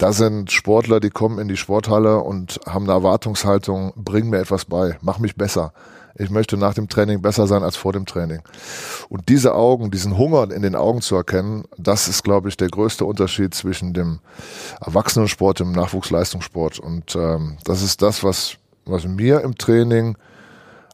da 0.00 0.14
sind 0.14 0.50
Sportler, 0.50 0.98
die 0.98 1.10
kommen 1.10 1.38
in 1.38 1.46
die 1.46 1.58
Sporthalle 1.58 2.20
und 2.20 2.58
haben 2.66 2.84
eine 2.84 2.94
Erwartungshaltung, 2.94 3.92
bring 3.96 4.30
mir 4.30 4.38
etwas 4.38 4.64
bei, 4.64 4.96
mach 5.02 5.18
mich 5.18 5.36
besser. 5.36 5.74
Ich 6.14 6.30
möchte 6.30 6.56
nach 6.56 6.72
dem 6.72 6.88
Training 6.88 7.20
besser 7.20 7.46
sein 7.46 7.62
als 7.62 7.76
vor 7.76 7.92
dem 7.92 8.06
Training. 8.06 8.40
Und 9.10 9.28
diese 9.28 9.54
Augen, 9.54 9.90
diesen 9.90 10.16
Hunger 10.16 10.50
in 10.52 10.62
den 10.62 10.74
Augen 10.74 11.02
zu 11.02 11.16
erkennen, 11.16 11.64
das 11.76 12.08
ist, 12.08 12.24
glaube 12.24 12.48
ich, 12.48 12.56
der 12.56 12.68
größte 12.68 13.04
Unterschied 13.04 13.54
zwischen 13.54 13.92
dem 13.92 14.20
Erwachsenensport, 14.80 15.60
dem 15.60 15.72
Nachwuchsleistungssport. 15.72 16.78
Und 16.78 17.14
ähm, 17.14 17.58
das 17.64 17.82
ist 17.82 18.00
das, 18.00 18.24
was, 18.24 18.56
was 18.86 19.06
mir 19.06 19.42
im 19.42 19.56
Training 19.56 20.16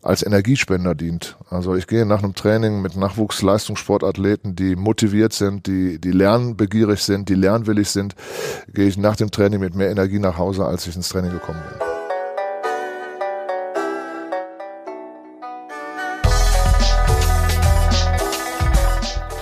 als 0.07 0.23
Energiespender 0.25 0.95
dient. 0.95 1.37
Also 1.51 1.75
ich 1.75 1.89
gehe 1.89 2.07
nach 2.07 2.23
einem 2.23 2.35
Training 2.35 2.81
mit 2.81 2.97
Nachwuchsleistungssportathleten, 2.97 4.55
die 4.55 4.77
motiviert 4.77 5.33
sind, 5.33 5.67
die, 5.67 6.01
die 6.01 6.13
lernbegierig 6.13 7.03
sind, 7.03 7.29
die 7.29 7.35
lernwillig 7.35 7.91
sind, 7.91 8.15
gehe 8.73 8.87
ich 8.87 8.97
nach 8.97 9.17
dem 9.17 9.33
Training 9.33 9.59
mit 9.59 9.75
mehr 9.75 9.91
Energie 9.91 10.21
nach 10.21 10.39
Hause, 10.39 10.65
als 10.65 10.87
ich 10.87 10.95
ins 10.95 11.09
Training 11.09 11.33
gekommen 11.33 11.61
bin. 11.69 11.79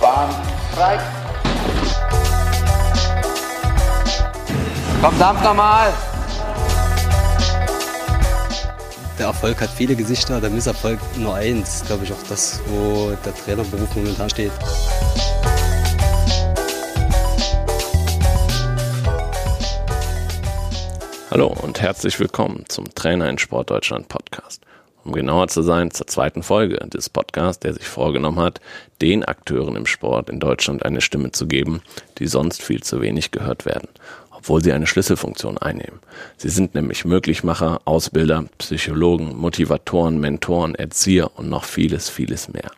Bahn 0.01 0.29
frei. 0.73 0.99
Komm, 5.01 5.19
dampf 5.19 5.43
nochmal. 5.43 5.93
Der 9.17 9.27
Erfolg 9.27 9.61
hat 9.61 9.69
viele 9.69 9.95
Gesichter, 9.95 10.41
der 10.41 10.49
Misserfolg 10.49 10.99
nur 11.17 11.35
eins. 11.35 11.83
Glaube 11.85 12.03
ich 12.03 12.11
auch 12.11 12.23
das, 12.29 12.59
wo 12.67 13.15
der 13.23 13.33
Trainerberuf 13.33 13.95
momentan 13.95 14.29
steht. 14.29 14.51
Hallo 21.31 21.53
und 21.61 21.81
herzlich 21.81 22.19
willkommen 22.19 22.63
zum 22.67 22.85
Trainer 22.95 23.29
in 23.29 23.37
Sport 23.37 23.69
Deutschland 23.69 24.07
Podcast. 24.07 24.61
Um 25.03 25.11
genauer 25.11 25.49
zu 25.49 25.61
sein, 25.61 25.91
zur 25.91 26.07
zweiten 26.07 26.41
Folge 26.41 26.77
des 26.77 27.09
Podcasts, 27.09 27.59
der 27.59 27.73
sich 27.73 27.87
vorgenommen 27.87 28.39
hat, 28.39 28.59
den 29.01 29.23
Akteuren 29.23 29.75
im 29.75 29.85
Sport 29.85 30.29
in 30.29 30.39
Deutschland 30.39 30.83
eine 30.83 31.01
Stimme 31.01 31.31
zu 31.31 31.45
geben, 31.45 31.83
die 32.17 32.25
sonst 32.25 32.63
viel 32.63 32.81
zu 32.81 33.01
wenig 33.01 33.29
gehört 33.31 33.65
werden 33.65 33.87
obwohl 34.37 34.63
sie 34.63 34.73
eine 34.73 34.87
Schlüsselfunktion 34.87 35.57
einnehmen. 35.57 35.99
Sie 36.37 36.49
sind 36.49 36.75
nämlich 36.75 37.05
Möglichmacher, 37.05 37.81
Ausbilder, 37.85 38.45
Psychologen, 38.57 39.35
Motivatoren, 39.35 40.19
Mentoren, 40.19 40.75
Erzieher 40.75 41.31
und 41.37 41.49
noch 41.49 41.63
vieles, 41.63 42.09
vieles 42.09 42.49
mehr. 42.49 42.71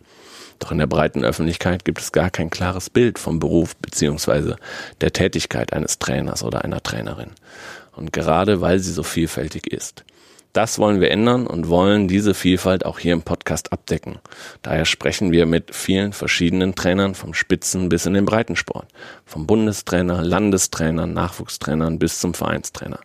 Doch 0.59 0.71
in 0.71 0.79
der 0.79 0.87
breiten 0.87 1.23
Öffentlichkeit 1.23 1.85
gibt 1.85 1.99
es 1.99 2.11
gar 2.11 2.29
kein 2.29 2.49
klares 2.49 2.89
Bild 2.89 3.19
vom 3.19 3.39
Beruf 3.39 3.75
bzw. 3.75 4.55
der 5.01 5.13
Tätigkeit 5.13 5.73
eines 5.73 5.99
Trainers 5.99 6.43
oder 6.43 6.63
einer 6.63 6.81
Trainerin. 6.81 7.31
Und 7.95 8.13
gerade 8.13 8.61
weil 8.61 8.79
sie 8.79 8.91
so 8.91 9.03
vielfältig 9.03 9.67
ist. 9.67 10.03
Das 10.57 10.79
wollen 10.79 10.99
wir 10.99 11.11
ändern 11.11 11.45
und 11.45 11.69
wollen 11.69 12.07
diese 12.07 12.33
Vielfalt 12.33 12.83
auch 12.83 12.97
hier 12.97 13.13
im 13.13 13.21
Podcast 13.21 13.71
abdecken. 13.71 14.17
Daher 14.63 14.85
sprechen 14.85 15.31
wir 15.31 15.45
mit 15.45 15.75
vielen 15.75 16.13
verschiedenen 16.13 16.73
Trainern 16.73 17.13
vom 17.13 17.35
Spitzen 17.35 17.89
bis 17.89 18.07
in 18.07 18.15
den 18.15 18.25
Breitensport. 18.25 18.87
Vom 19.23 19.45
Bundestrainer, 19.45 20.23
Landestrainern, 20.23 21.13
Nachwuchstrainern 21.13 21.99
bis 21.99 22.19
zum 22.19 22.33
Vereinstrainer. 22.33 22.99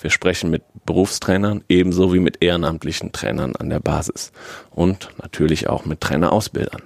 Wir 0.00 0.10
sprechen 0.10 0.50
mit 0.50 0.64
Berufstrainern 0.84 1.62
ebenso 1.68 2.12
wie 2.12 2.18
mit 2.18 2.42
ehrenamtlichen 2.42 3.12
Trainern 3.12 3.54
an 3.54 3.70
der 3.70 3.78
Basis. 3.78 4.32
Und 4.72 5.10
natürlich 5.22 5.68
auch 5.68 5.84
mit 5.84 6.00
Trainerausbildern. 6.00 6.82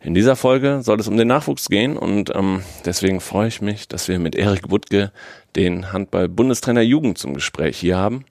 In 0.00 0.14
dieser 0.14 0.34
Folge 0.34 0.80
soll 0.82 0.98
es 0.98 1.06
um 1.06 1.16
den 1.16 1.28
Nachwuchs 1.28 1.68
gehen 1.68 1.96
und 1.96 2.34
ähm, 2.34 2.64
deswegen 2.84 3.20
freue 3.20 3.46
ich 3.46 3.60
mich, 3.60 3.86
dass 3.86 4.08
wir 4.08 4.18
mit 4.18 4.34
Erik 4.34 4.68
Wuttke 4.68 5.12
den 5.54 5.92
Handball-Bundestrainer 5.92 6.82
Jugend 6.82 7.18
zum 7.18 7.34
Gespräch 7.34 7.78
hier 7.78 7.98
haben. 7.98 8.24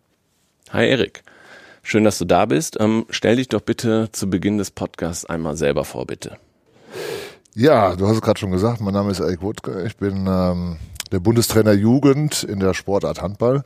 Hi 0.72 0.86
Erik, 0.86 1.24
schön, 1.82 2.04
dass 2.04 2.18
du 2.18 2.26
da 2.26 2.46
bist. 2.46 2.76
Ähm, 2.82 3.06
stell 3.10 3.38
dich 3.38 3.48
doch 3.48 3.62
bitte 3.62 4.10
zu 4.12 4.30
Beginn 4.30 4.58
des 4.58 4.70
Podcasts 4.70 5.24
einmal 5.24 5.56
selber 5.56 5.86
vor, 5.86 6.06
bitte. 6.06 6.36
Ja, 7.56 7.96
du 7.96 8.06
hast 8.06 8.16
es 8.16 8.22
gerade 8.22 8.38
schon 8.38 8.52
gesagt, 8.52 8.82
mein 8.82 8.94
Name 8.94 9.12
ist 9.12 9.22
Erik 9.22 9.42
Wutke. 9.42 9.86
Ich 9.88 9.96
bin 9.96 10.28
ähm, 10.28 10.76
der 11.14 11.20
Bundestrainer 11.20 11.72
Jugend 11.72 12.44
in 12.44 12.60
der 12.60 12.74
Sportart 12.74 13.22
Handball, 13.22 13.64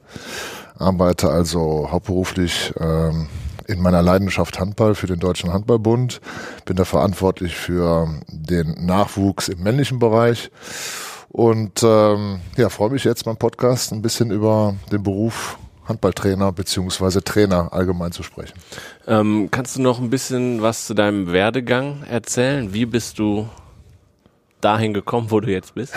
arbeite 0.78 1.32
also 1.32 1.88
hauptberuflich 1.92 2.72
ähm, 2.80 3.30
in 3.66 3.82
meiner 3.82 4.04
Leidenschaft 4.04 4.60
Handball 4.60 4.94
für 4.94 5.08
den 5.08 5.20
Deutschen 5.20 5.52
Handballbund, 5.52 6.22
bin 6.66 6.76
da 6.76 6.86
verantwortlich 6.86 7.56
für 7.56 8.22
den 8.28 8.86
Nachwuchs 8.86 9.48
im 9.48 9.64
männlichen 9.64 9.98
Bereich 9.98 10.52
und 11.30 11.82
ähm, 11.82 12.42
ja, 12.58 12.70
freue 12.70 12.92
mich 12.92 13.06
jetzt 13.06 13.26
beim 13.26 13.38
Podcast 13.38 13.92
ein 13.92 14.04
bisschen 14.04 14.30
über 14.30 14.76
den 14.92 15.02
Beruf 15.02 15.58
Handballtrainer 15.92 16.52
beziehungsweise 16.52 17.24
Trainer 17.24 17.72
allgemein 17.72 18.12
zu 18.12 18.24
sprechen. 18.24 18.58
Ähm, 19.08 19.50
kannst 19.52 19.76
du 19.76 19.82
noch 19.82 20.00
ein 20.00 20.10
bisschen 20.10 20.62
was 20.62 20.88
zu 20.88 20.94
deinem 20.94 21.32
Werdegang 21.32 22.04
erzählen? 22.10 22.74
Wie 22.74 22.86
bist 22.86 23.20
du 23.20 23.48
dahin 24.62 24.94
gekommen, 24.94 25.32
wo 25.32 25.40
du 25.40 25.52
jetzt 25.52 25.76
bist? 25.76 25.94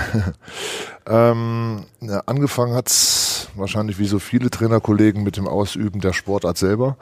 ähm, 1.07 1.85
ja, 2.01 2.23
angefangen 2.27 2.75
hat's 2.75 3.49
wahrscheinlich 3.55 3.99
wie 3.99 4.07
so 4.07 4.19
viele 4.19 4.51
Trainerkollegen 4.51 5.23
mit 5.23 5.37
dem 5.37 5.47
Ausüben 5.47 6.01
der 6.01 6.13
Sportart 6.13 6.59
selber. 6.59 6.97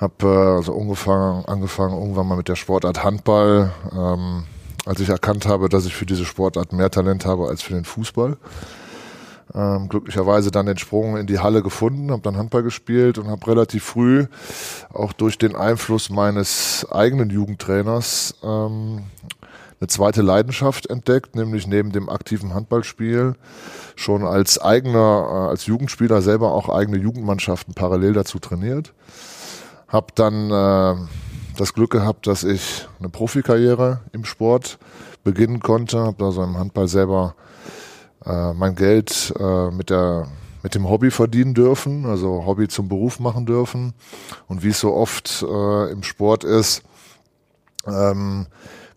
Hab 0.00 0.22
äh, 0.22 0.26
also 0.26 0.78
angefangen, 0.78 1.44
angefangen 1.44 1.98
irgendwann 1.98 2.26
mal 2.26 2.36
mit 2.36 2.48
der 2.48 2.56
Sportart 2.56 3.04
Handball, 3.04 3.72
ähm, 3.92 4.44
als 4.86 5.00
ich 5.00 5.10
erkannt 5.10 5.46
habe, 5.46 5.68
dass 5.68 5.84
ich 5.84 5.94
für 5.94 6.06
diese 6.06 6.24
Sportart 6.24 6.72
mehr 6.72 6.90
Talent 6.90 7.26
habe 7.26 7.48
als 7.48 7.62
für 7.62 7.74
den 7.74 7.84
Fußball 7.84 8.38
ähm, 9.54 9.88
glücklicherweise 9.88 10.50
dann 10.50 10.66
den 10.66 10.78
Sprung 10.78 11.16
in 11.16 11.26
die 11.26 11.38
Halle 11.38 11.62
gefunden, 11.62 12.10
habe 12.10 12.22
dann 12.22 12.36
Handball 12.36 12.62
gespielt 12.62 13.18
und 13.18 13.28
habe 13.28 13.46
relativ 13.46 13.84
früh 13.84 14.26
auch 14.92 15.12
durch 15.12 15.38
den 15.38 15.56
Einfluss 15.56 16.10
meines 16.10 16.86
eigenen 16.90 17.30
Jugendtrainers 17.30 18.34
ähm, 18.42 19.04
eine 19.80 19.88
zweite 19.88 20.22
Leidenschaft 20.22 20.86
entdeckt, 20.86 21.34
nämlich 21.34 21.66
neben 21.66 21.90
dem 21.90 22.10
aktiven 22.10 22.54
Handballspiel 22.54 23.34
schon 23.96 24.24
als 24.24 24.60
eigener, 24.60 25.26
äh, 25.28 25.50
als 25.50 25.66
Jugendspieler 25.66 26.22
selber 26.22 26.52
auch 26.52 26.68
eigene 26.68 26.98
Jugendmannschaften 26.98 27.74
parallel 27.74 28.12
dazu 28.12 28.38
trainiert. 28.38 28.92
Hab 29.88 30.14
dann 30.14 30.50
äh, 30.50 30.96
das 31.56 31.74
Glück 31.74 31.90
gehabt, 31.90 32.26
dass 32.26 32.44
ich 32.44 32.86
eine 32.98 33.08
Profikarriere 33.08 34.00
im 34.12 34.24
Sport 34.24 34.78
beginnen 35.24 35.60
konnte, 35.60 35.98
habe 35.98 36.24
also 36.24 36.42
im 36.42 36.56
Handball 36.56 36.88
selber 36.88 37.34
äh, 38.24 38.52
mein 38.52 38.74
Geld 38.74 39.32
äh, 39.38 39.70
mit 39.70 39.90
der 39.90 40.28
mit 40.62 40.74
dem 40.74 40.88
Hobby 40.88 41.10
verdienen 41.10 41.54
dürfen, 41.54 42.04
also 42.04 42.44
Hobby 42.44 42.68
zum 42.68 42.88
Beruf 42.88 43.18
machen 43.18 43.46
dürfen. 43.46 43.94
Und 44.46 44.62
wie 44.62 44.68
es 44.68 44.80
so 44.80 44.92
oft 44.92 45.42
äh, 45.42 45.90
im 45.90 46.02
Sport 46.02 46.44
ist, 46.44 46.82
ähm, 47.86 48.46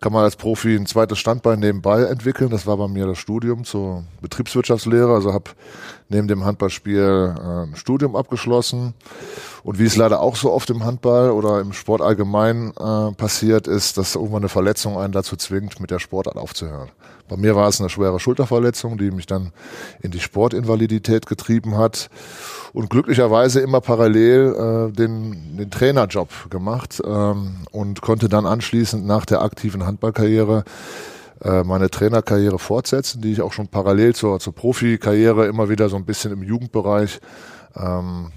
kann 0.04 0.12
man 0.12 0.24
als 0.24 0.36
Profi 0.36 0.76
ein 0.76 0.84
zweites 0.84 1.18
Standbein 1.18 1.60
nebenbei 1.60 2.02
entwickeln. 2.02 2.50
Das 2.50 2.66
war 2.66 2.76
bei 2.76 2.88
mir 2.88 3.06
das 3.06 3.16
Studium 3.16 3.64
zur 3.64 4.04
Betriebswirtschaftslehre. 4.20 5.14
Also 5.14 5.32
habe 5.32 5.52
neben 6.10 6.28
dem 6.28 6.44
Handballspiel 6.44 7.34
äh, 7.34 7.62
ein 7.62 7.74
Studium 7.74 8.14
abgeschlossen. 8.14 8.92
Und 9.62 9.78
wie 9.78 9.86
es 9.86 9.96
leider 9.96 10.20
auch 10.20 10.36
so 10.36 10.52
oft 10.52 10.68
im 10.68 10.84
Handball 10.84 11.30
oder 11.30 11.58
im 11.60 11.72
Sport 11.72 12.02
allgemein 12.02 12.74
äh, 12.78 13.12
passiert, 13.12 13.66
ist, 13.66 13.96
dass 13.96 14.14
irgendwann 14.14 14.42
eine 14.42 14.50
Verletzung 14.50 14.98
einen 14.98 15.14
dazu 15.14 15.36
zwingt, 15.36 15.80
mit 15.80 15.90
der 15.90 16.00
Sportart 16.00 16.36
aufzuhören. 16.36 16.90
Bei 17.26 17.38
mir 17.38 17.56
war 17.56 17.68
es 17.68 17.80
eine 17.80 17.88
schwere 17.88 18.20
Schulterverletzung, 18.20 18.98
die 18.98 19.10
mich 19.10 19.24
dann 19.24 19.52
in 20.02 20.10
die 20.10 20.20
Sportinvalidität 20.20 21.24
getrieben 21.24 21.78
hat 21.78 22.10
und 22.74 22.90
glücklicherweise 22.90 23.60
immer 23.60 23.80
parallel 23.80 24.90
äh, 24.90 24.92
den, 24.92 25.56
den 25.56 25.70
Trainerjob 25.70 26.50
gemacht 26.50 27.00
ähm, 27.06 27.60
und 27.70 28.02
konnte 28.02 28.28
dann 28.28 28.44
anschließend 28.44 29.06
nach 29.06 29.24
der 29.24 29.40
aktiven 29.40 29.86
Handballkarriere 29.86 30.64
äh, 31.42 31.62
meine 31.62 31.88
Trainerkarriere 31.88 32.58
fortsetzen, 32.58 33.22
die 33.22 33.32
ich 33.32 33.40
auch 33.40 33.52
schon 33.52 33.68
parallel 33.68 34.14
zur, 34.14 34.40
zur 34.40 34.54
Profikarriere 34.54 35.46
immer 35.46 35.68
wieder 35.68 35.88
so 35.88 35.96
ein 35.96 36.04
bisschen 36.04 36.32
im 36.32 36.42
Jugendbereich 36.42 37.20
ähm, 37.76 38.32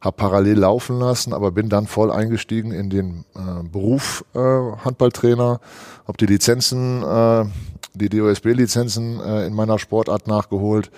habe 0.00 0.16
parallel 0.16 0.58
laufen 0.58 0.98
lassen, 0.98 1.34
aber 1.34 1.50
bin 1.50 1.68
dann 1.68 1.86
voll 1.86 2.10
eingestiegen 2.10 2.72
in 2.72 2.88
den 2.88 3.24
äh, 3.34 3.68
Beruf 3.70 4.24
äh, 4.34 4.38
Handballtrainer, 4.38 5.60
habe 6.06 6.16
die 6.18 6.26
Lizenzen 6.26 7.02
äh, 7.02 7.44
die 7.94 8.08
DOSB-Lizenzen 8.08 9.20
äh, 9.20 9.46
in 9.46 9.52
meiner 9.52 9.78
Sportart 9.78 10.28
nachgeholt. 10.28 10.90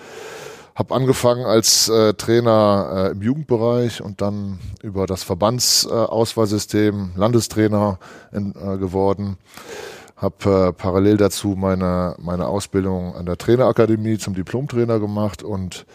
Habe 0.75 0.95
angefangen 0.95 1.45
als 1.45 1.87
äh, 1.87 2.13
Trainer 2.15 3.09
äh, 3.09 3.11
im 3.11 3.21
Jugendbereich 3.21 4.01
und 4.01 4.21
dann 4.21 4.59
über 4.81 5.05
das 5.05 5.23
Verbandsauswahlsystem 5.23 7.11
äh, 7.15 7.19
Landestrainer 7.19 7.99
in, 8.31 8.55
äh, 8.55 8.77
geworden. 8.77 9.37
Habe 10.15 10.69
äh, 10.69 10.73
parallel 10.73 11.17
dazu 11.17 11.49
meine, 11.49 12.15
meine 12.17 12.47
Ausbildung 12.47 13.13
an 13.13 13.25
der 13.25 13.37
Trainerakademie 13.37 14.17
zum 14.17 14.33
Diplomtrainer 14.33 14.99
gemacht 14.99 15.43
und 15.43 15.85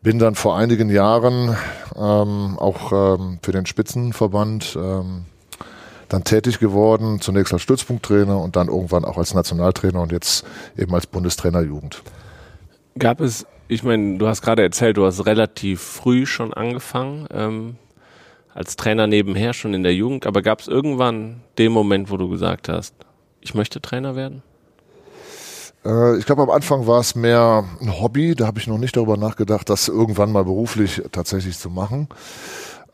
bin 0.00 0.18
dann 0.18 0.34
vor 0.34 0.56
einigen 0.56 0.88
Jahren 0.88 1.56
ähm, 1.94 2.58
auch 2.58 2.92
ähm, 2.92 3.38
für 3.42 3.52
den 3.52 3.66
Spitzenverband 3.66 4.78
ähm, 4.80 5.24
dann 6.08 6.24
tätig 6.24 6.58
geworden, 6.58 7.20
zunächst 7.20 7.52
als 7.52 7.62
Stützpunkttrainer 7.62 8.40
und 8.40 8.56
dann 8.56 8.68
irgendwann 8.68 9.04
auch 9.04 9.18
als 9.18 9.34
Nationaltrainer 9.34 10.00
und 10.00 10.12
jetzt 10.12 10.44
eben 10.76 10.94
als 10.94 11.06
Bundestrainer 11.06 11.62
Jugend. 11.62 12.02
Gab 12.98 13.20
es 13.20 13.46
ich 13.68 13.82
meine, 13.82 14.18
du 14.18 14.26
hast 14.26 14.42
gerade 14.42 14.62
erzählt, 14.62 14.96
du 14.96 15.04
hast 15.04 15.26
relativ 15.26 15.80
früh 15.80 16.26
schon 16.26 16.54
angefangen, 16.54 17.26
ähm, 17.30 17.76
als 18.54 18.76
Trainer 18.76 19.06
nebenher, 19.06 19.52
schon 19.52 19.74
in 19.74 19.82
der 19.82 19.94
Jugend. 19.94 20.26
Aber 20.26 20.42
gab 20.42 20.60
es 20.60 20.68
irgendwann 20.68 21.42
den 21.58 21.72
Moment, 21.72 22.10
wo 22.10 22.16
du 22.16 22.28
gesagt 22.28 22.68
hast, 22.68 22.94
ich 23.40 23.54
möchte 23.54 23.80
Trainer 23.80 24.16
werden? 24.16 24.42
Äh, 25.84 26.16
ich 26.18 26.26
glaube, 26.26 26.42
am 26.42 26.50
Anfang 26.50 26.86
war 26.86 27.00
es 27.00 27.14
mehr 27.14 27.64
ein 27.80 28.00
Hobby. 28.00 28.34
Da 28.34 28.46
habe 28.46 28.58
ich 28.58 28.66
noch 28.66 28.78
nicht 28.78 28.96
darüber 28.96 29.16
nachgedacht, 29.16 29.68
das 29.68 29.88
irgendwann 29.88 30.32
mal 30.32 30.44
beruflich 30.44 31.02
tatsächlich 31.12 31.58
zu 31.58 31.70
machen. 31.70 32.08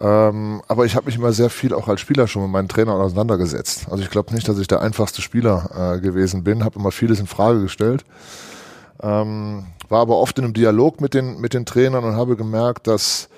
Ähm, 0.01 0.63
aber 0.67 0.85
ich 0.85 0.97
habe 0.97 1.07
mich 1.07 1.17
immer 1.17 1.33
sehr 1.33 1.49
viel 1.49 1.73
auch 1.75 1.87
als 1.87 2.01
Spieler 2.01 2.27
schon 2.27 2.43
mit 2.43 2.51
meinen 2.51 2.69
Trainern 2.69 3.01
auseinandergesetzt. 3.01 3.87
Also 3.89 4.03
ich 4.03 4.11
glaube 4.11 4.35
nicht, 4.35 4.49
dass 4.49 4.59
ich 4.59 4.67
der 4.67 4.81
einfachste 4.81 5.23
Spieler 5.23 5.97
äh, 5.97 6.01
gewesen 6.01 6.43
bin, 6.43 6.65
habe 6.65 6.81
immer 6.81 6.91
vieles 6.91 7.21
in 7.21 7.29
Frage 7.29 7.61
gestellt. 7.61 8.05
Ähm, 9.03 9.65
war 9.89 10.01
aber 10.01 10.19
oft 10.19 10.39
in 10.39 10.45
einem 10.45 10.55
Dialog 10.55 11.01
mit 11.01 11.15
den, 11.15 11.41
mit 11.41 11.55
den 11.55 11.67
Trainern 11.67 12.05
und 12.05 12.17
habe 12.17 12.37
gemerkt, 12.37 12.87
dass, 12.87 13.29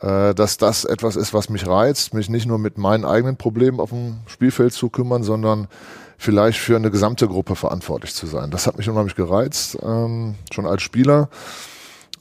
äh, 0.00 0.34
dass 0.34 0.56
das 0.56 0.84
etwas 0.84 1.16
ist, 1.16 1.34
was 1.34 1.48
mich 1.48 1.66
reizt, 1.66 2.14
mich 2.14 2.28
nicht 2.28 2.46
nur 2.46 2.58
mit 2.58 2.78
meinen 2.78 3.04
eigenen 3.04 3.36
Problemen 3.36 3.78
auf 3.78 3.90
dem 3.90 4.18
Spielfeld 4.26 4.72
zu 4.72 4.88
kümmern, 4.88 5.22
sondern 5.22 5.68
vielleicht 6.18 6.58
für 6.58 6.76
eine 6.76 6.90
gesamte 6.90 7.28
Gruppe 7.28 7.56
verantwortlich 7.56 8.14
zu 8.14 8.26
sein. 8.26 8.50
Das 8.50 8.66
hat 8.66 8.78
mich 8.78 8.88
unheimlich 8.88 9.16
gereizt, 9.16 9.78
ähm, 9.82 10.34
schon 10.50 10.66
als 10.66 10.82
Spieler. 10.82 11.28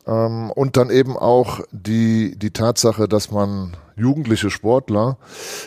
Ähm, 0.06 0.52
und 0.52 0.78
dann 0.78 0.90
eben 0.90 1.18
auch 1.18 1.62
die, 1.72 2.38
die 2.38 2.52
Tatsache, 2.52 3.08
dass 3.08 3.32
man 3.32 3.76
jugendliche 3.96 4.50
Sportler 4.50 5.18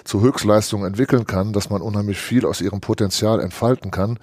zu 0.04 0.20
Höchstleistungen 0.20 0.86
entwickeln 0.86 1.26
kann, 1.26 1.52
dass 1.52 1.70
man 1.70 1.82
unheimlich 1.82 2.18
viel 2.18 2.44
aus 2.44 2.60
ihrem 2.60 2.80
Potenzial 2.80 3.40
entfalten 3.40 3.90
kann. 3.90 4.18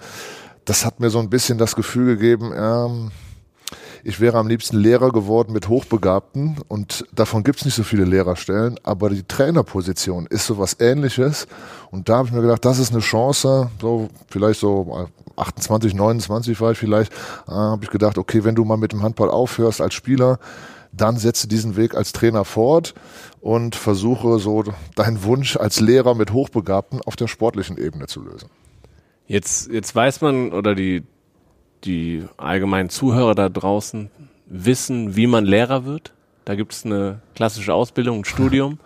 Das 0.66 0.84
hat 0.84 1.00
mir 1.00 1.10
so 1.10 1.20
ein 1.20 1.30
bisschen 1.30 1.58
das 1.58 1.76
Gefühl 1.76 2.16
gegeben, 2.16 2.52
ähm, 2.54 3.12
ich 4.02 4.20
wäre 4.20 4.38
am 4.38 4.48
liebsten 4.48 4.76
Lehrer 4.76 5.10
geworden 5.10 5.52
mit 5.52 5.68
Hochbegabten 5.68 6.58
und 6.68 7.06
davon 7.12 7.44
gibt 7.44 7.60
es 7.60 7.64
nicht 7.64 7.74
so 7.74 7.84
viele 7.84 8.04
Lehrerstellen, 8.04 8.78
aber 8.82 9.10
die 9.10 9.22
Trainerposition 9.22 10.26
ist 10.26 10.46
so 10.46 10.58
was 10.58 10.78
ähnliches 10.80 11.46
und 11.90 12.08
da 12.08 12.18
habe 12.18 12.28
ich 12.28 12.34
mir 12.34 12.42
gedacht, 12.42 12.64
das 12.64 12.80
ist 12.80 12.92
eine 12.92 13.00
Chance, 13.00 13.70
so 13.80 14.08
vielleicht 14.28 14.58
so 14.60 15.08
28, 15.36 15.94
29 15.94 16.60
war 16.60 16.72
ich 16.72 16.78
vielleicht, 16.78 17.12
äh, 17.46 17.52
habe 17.52 17.84
ich 17.84 17.90
gedacht, 17.90 18.18
okay, 18.18 18.42
wenn 18.42 18.56
du 18.56 18.64
mal 18.64 18.76
mit 18.76 18.90
dem 18.90 19.02
Handball 19.02 19.30
aufhörst 19.30 19.80
als 19.80 19.94
Spieler, 19.94 20.40
dann 20.92 21.16
setze 21.16 21.46
diesen 21.46 21.76
Weg 21.76 21.94
als 21.94 22.12
Trainer 22.12 22.44
fort 22.44 22.94
und 23.40 23.76
versuche 23.76 24.40
so 24.40 24.64
deinen 24.96 25.22
Wunsch 25.22 25.56
als 25.56 25.78
Lehrer 25.78 26.16
mit 26.16 26.32
Hochbegabten 26.32 27.00
auf 27.02 27.14
der 27.14 27.28
sportlichen 27.28 27.78
Ebene 27.78 28.06
zu 28.08 28.22
lösen. 28.22 28.48
Jetzt, 29.26 29.70
jetzt 29.70 29.94
weiß 29.94 30.20
man 30.20 30.52
oder 30.52 30.74
die 30.74 31.02
die 31.84 32.24
allgemeinen 32.36 32.90
Zuhörer 32.90 33.34
da 33.34 33.48
draußen 33.48 34.10
wissen, 34.46 35.16
wie 35.16 35.26
man 35.26 35.44
Lehrer 35.44 35.84
wird. 35.84 36.12
Da 36.44 36.54
gibt 36.54 36.72
es 36.72 36.84
eine 36.84 37.20
klassische 37.34 37.74
Ausbildung, 37.74 38.20
ein 38.20 38.24
Studium. 38.24 38.78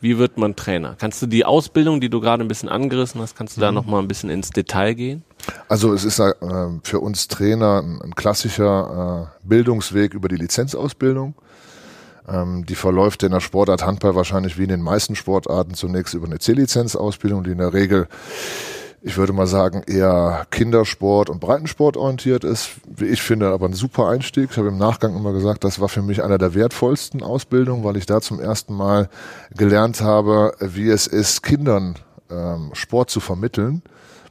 Wie 0.00 0.18
wird 0.18 0.36
man 0.36 0.56
Trainer? 0.56 0.96
Kannst 0.98 1.22
du 1.22 1.26
die 1.26 1.44
Ausbildung, 1.44 2.00
die 2.00 2.08
du 2.08 2.20
gerade 2.20 2.44
ein 2.44 2.48
bisschen 2.48 2.68
angerissen 2.68 3.20
hast, 3.20 3.36
kannst 3.36 3.56
du 3.56 3.60
da 3.60 3.70
mhm. 3.70 3.76
noch 3.76 3.86
mal 3.86 4.00
ein 4.00 4.08
bisschen 4.08 4.30
ins 4.30 4.50
Detail 4.50 4.94
gehen? 4.94 5.24
Also 5.68 5.92
es 5.92 6.04
ist 6.04 6.18
äh, 6.18 6.32
für 6.82 7.00
uns 7.00 7.28
Trainer 7.28 7.82
ein, 7.82 8.00
ein 8.02 8.14
klassischer 8.14 9.30
äh, 9.42 9.46
Bildungsweg 9.46 10.14
über 10.14 10.28
die 10.28 10.36
Lizenzausbildung. 10.36 11.34
Ähm, 12.28 12.66
die 12.66 12.74
verläuft 12.74 13.22
in 13.22 13.32
der 13.32 13.40
Sportart 13.40 13.84
Handball 13.84 14.14
wahrscheinlich 14.14 14.58
wie 14.58 14.64
in 14.64 14.68
den 14.68 14.82
meisten 14.82 15.14
Sportarten 15.14 15.74
zunächst 15.74 16.14
über 16.14 16.26
eine 16.26 16.38
C-Lizenzausbildung, 16.38 17.44
die 17.44 17.52
in 17.52 17.58
der 17.58 17.72
Regel 17.72 18.08
ich 19.04 19.16
würde 19.16 19.32
mal 19.32 19.48
sagen, 19.48 19.82
eher 19.86 20.46
Kindersport 20.50 21.28
und 21.28 21.40
Breitensport 21.40 21.96
orientiert 21.96 22.44
ist. 22.44 22.70
Wie 22.86 23.06
ich 23.06 23.20
finde, 23.20 23.48
aber 23.48 23.66
ein 23.66 23.72
super 23.72 24.08
Einstieg. 24.08 24.50
Ich 24.52 24.56
habe 24.56 24.68
im 24.68 24.78
Nachgang 24.78 25.16
immer 25.16 25.32
gesagt, 25.32 25.64
das 25.64 25.80
war 25.80 25.88
für 25.88 26.02
mich 26.02 26.22
einer 26.22 26.38
der 26.38 26.54
wertvollsten 26.54 27.22
Ausbildungen, 27.22 27.82
weil 27.82 27.96
ich 27.96 28.06
da 28.06 28.20
zum 28.20 28.38
ersten 28.38 28.74
Mal 28.74 29.08
gelernt 29.56 30.00
habe, 30.00 30.54
wie 30.60 30.88
es 30.88 31.08
ist, 31.08 31.42
Kindern 31.42 31.96
ähm, 32.30 32.70
Sport 32.74 33.10
zu 33.10 33.18
vermitteln. 33.18 33.82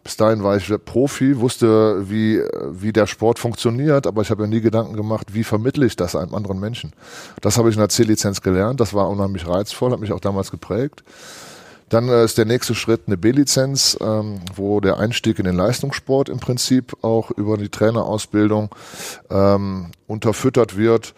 Bis 0.03 0.17
dahin 0.17 0.41
war 0.41 0.55
ich 0.55 0.73
Profi, 0.85 1.39
wusste, 1.39 2.09
wie, 2.09 2.41
wie 2.71 2.91
der 2.91 3.05
Sport 3.05 3.37
funktioniert, 3.37 4.07
aber 4.07 4.21
ich 4.23 4.31
habe 4.31 4.43
ja 4.43 4.47
nie 4.47 4.61
Gedanken 4.61 4.95
gemacht, 4.95 5.33
wie 5.33 5.43
vermittle 5.43 5.85
ich 5.85 5.95
das 5.95 6.15
einem 6.15 6.33
anderen 6.33 6.59
Menschen. 6.59 6.93
Das 7.41 7.57
habe 7.57 7.69
ich 7.69 7.75
in 7.75 7.81
der 7.81 7.89
C-Lizenz 7.89 8.41
gelernt, 8.41 8.79
das 8.79 8.95
war 8.95 9.09
unheimlich 9.09 9.47
reizvoll, 9.47 9.91
hat 9.91 9.99
mich 9.99 10.11
auch 10.11 10.19
damals 10.19 10.49
geprägt. 10.49 11.03
Dann 11.91 12.07
äh, 12.07 12.23
ist 12.23 12.37
der 12.37 12.45
nächste 12.45 12.73
Schritt 12.73 13.01
eine 13.05 13.17
B-Lizenz, 13.17 13.97
ähm, 13.99 14.39
wo 14.55 14.79
der 14.79 14.97
Einstieg 14.97 15.39
in 15.39 15.45
den 15.45 15.57
Leistungssport 15.57 16.29
im 16.29 16.39
Prinzip 16.39 16.95
auch 17.03 17.31
über 17.31 17.57
die 17.57 17.67
Trainerausbildung 17.67 18.69
ähm, 19.29 19.91
unterfüttert 20.07 20.77
wird. 20.77 21.13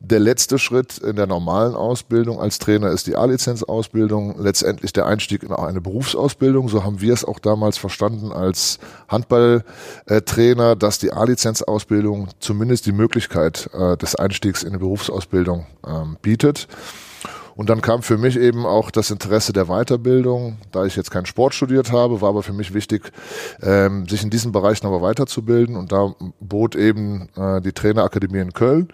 Der 0.00 0.18
letzte 0.18 0.58
Schritt 0.58 0.96
in 0.98 1.16
der 1.16 1.26
normalen 1.26 1.74
Ausbildung 1.74 2.40
als 2.40 2.58
Trainer 2.58 2.90
ist 2.90 3.06
die 3.06 3.16
A-Lizenz-Ausbildung, 3.16 4.36
letztendlich 4.38 4.94
der 4.94 5.04
Einstieg 5.04 5.42
in 5.42 5.52
eine 5.52 5.82
Berufsausbildung. 5.82 6.70
So 6.70 6.82
haben 6.82 7.02
wir 7.02 7.12
es 7.12 7.24
auch 7.24 7.38
damals 7.38 7.76
verstanden 7.76 8.32
als 8.32 8.78
Handballtrainer, 9.08 10.76
dass 10.76 10.98
die 10.98 11.12
A-Lizenz-Ausbildung 11.12 12.28
zumindest 12.40 12.86
die 12.86 12.92
Möglichkeit 12.92 13.68
äh, 13.74 13.98
des 13.98 14.14
Einstiegs 14.14 14.62
in 14.62 14.70
eine 14.70 14.78
Berufsausbildung 14.78 15.66
ähm, 15.86 16.16
bietet. 16.22 16.68
Und 17.56 17.70
dann 17.70 17.80
kam 17.80 18.02
für 18.02 18.18
mich 18.18 18.38
eben 18.38 18.66
auch 18.66 18.90
das 18.90 19.10
Interesse 19.10 19.52
der 19.52 19.66
Weiterbildung. 19.66 20.58
Da 20.72 20.84
ich 20.84 20.94
jetzt 20.94 21.10
keinen 21.10 21.26
Sport 21.26 21.54
studiert 21.54 21.90
habe, 21.90 22.20
war 22.20 22.28
aber 22.28 22.42
für 22.42 22.52
mich 22.52 22.74
wichtig, 22.74 23.10
ähm, 23.62 24.06
sich 24.06 24.22
in 24.22 24.30
diesen 24.30 24.52
Bereichen 24.52 24.86
aber 24.86 25.02
weiterzubilden. 25.02 25.74
Und 25.74 25.90
da 25.90 26.14
bot 26.40 26.76
eben 26.76 27.28
äh, 27.36 27.60
die 27.62 27.72
Trainerakademie 27.72 28.40
in 28.40 28.52
Köln 28.52 28.88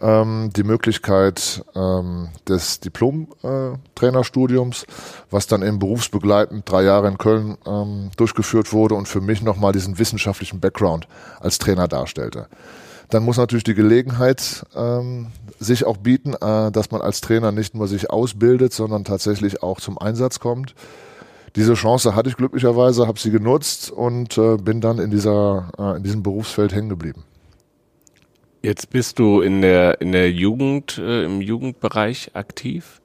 ähm, 0.00 0.50
die 0.54 0.62
Möglichkeit 0.64 1.64
ähm, 1.74 2.28
des 2.48 2.80
Diplom-Trainerstudiums, 2.80 4.82
äh, 4.82 4.86
was 5.30 5.46
dann 5.46 5.62
eben 5.62 5.78
berufsbegleitend 5.78 6.68
drei 6.70 6.82
Jahre 6.82 7.08
in 7.08 7.16
Köln 7.18 7.56
ähm, 7.66 8.10
durchgeführt 8.16 8.72
wurde 8.72 8.96
und 8.96 9.08
für 9.08 9.20
mich 9.20 9.42
nochmal 9.42 9.72
diesen 9.72 9.98
wissenschaftlichen 9.98 10.60
Background 10.60 11.06
als 11.40 11.58
Trainer 11.58 11.88
darstellte. 11.88 12.46
Dann 13.10 13.22
muss 13.22 13.36
natürlich 13.36 13.64
die 13.64 13.74
Gelegenheit 13.74 14.64
ähm, 14.74 15.28
sich 15.58 15.84
auch 15.84 15.98
bieten, 15.98 16.34
äh, 16.34 16.70
dass 16.72 16.90
man 16.90 17.00
als 17.00 17.20
Trainer 17.20 17.52
nicht 17.52 17.74
nur 17.74 17.88
sich 17.88 18.10
ausbildet, 18.10 18.72
sondern 18.72 19.04
tatsächlich 19.04 19.62
auch 19.62 19.80
zum 19.80 19.98
Einsatz 19.98 20.40
kommt. 20.40 20.74
Diese 21.56 21.74
Chance 21.74 22.16
hatte 22.16 22.28
ich 22.28 22.36
glücklicherweise, 22.36 23.06
habe 23.06 23.20
sie 23.20 23.30
genutzt 23.30 23.90
und 23.90 24.36
äh, 24.38 24.56
bin 24.56 24.80
dann 24.80 24.98
in 24.98 25.10
dieser 25.10 25.70
äh, 25.78 25.96
in 25.96 26.02
diesem 26.02 26.22
Berufsfeld 26.22 26.74
hängen 26.74 26.88
geblieben. 26.88 27.24
Jetzt 28.62 28.90
bist 28.90 29.18
du 29.18 29.40
in 29.40 29.62
der 29.62 30.00
in 30.00 30.10
der 30.12 30.32
Jugend 30.32 30.98
äh, 30.98 31.24
im 31.24 31.40
Jugendbereich 31.40 32.30
aktiv. 32.34 33.00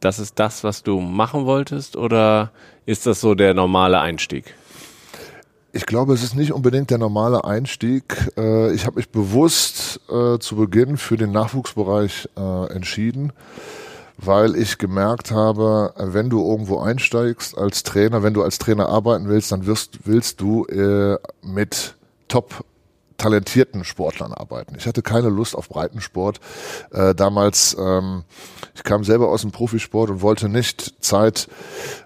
Das 0.00 0.18
ist 0.18 0.38
das, 0.38 0.62
was 0.62 0.82
du 0.82 1.00
machen 1.00 1.46
wolltest, 1.46 1.96
oder 1.96 2.52
ist 2.84 3.06
das 3.06 3.20
so 3.20 3.34
der 3.34 3.54
normale 3.54 3.98
Einstieg? 3.98 4.54
Ich 5.76 5.84
glaube, 5.84 6.14
es 6.14 6.22
ist 6.22 6.34
nicht 6.34 6.54
unbedingt 6.54 6.88
der 6.88 6.96
normale 6.96 7.44
Einstieg. 7.44 8.32
Äh, 8.38 8.72
ich 8.72 8.86
habe 8.86 8.96
mich 8.96 9.10
bewusst 9.10 10.00
äh, 10.08 10.38
zu 10.38 10.56
Beginn 10.56 10.96
für 10.96 11.18
den 11.18 11.32
Nachwuchsbereich 11.32 12.30
äh, 12.34 12.72
entschieden, 12.72 13.34
weil 14.16 14.56
ich 14.56 14.78
gemerkt 14.78 15.32
habe, 15.32 15.92
wenn 15.98 16.30
du 16.30 16.42
irgendwo 16.50 16.78
einsteigst 16.78 17.58
als 17.58 17.82
Trainer, 17.82 18.22
wenn 18.22 18.32
du 18.32 18.42
als 18.42 18.56
Trainer 18.56 18.88
arbeiten 18.88 19.28
willst, 19.28 19.52
dann 19.52 19.66
wirst, 19.66 19.98
willst 20.06 20.40
du 20.40 20.66
mit 21.42 21.94
Top 22.28 22.64
talentierten 23.16 23.84
Sportlern 23.84 24.32
arbeiten. 24.32 24.74
Ich 24.78 24.86
hatte 24.86 25.02
keine 25.02 25.28
Lust 25.28 25.54
auf 25.54 25.68
Breitensport. 25.68 26.40
Äh, 26.92 27.14
damals, 27.14 27.76
ähm, 27.78 28.24
ich 28.74 28.82
kam 28.82 29.04
selber 29.04 29.28
aus 29.28 29.42
dem 29.42 29.52
Profisport 29.52 30.10
und 30.10 30.22
wollte 30.22 30.48
nicht 30.48 30.94
Zeit 31.02 31.48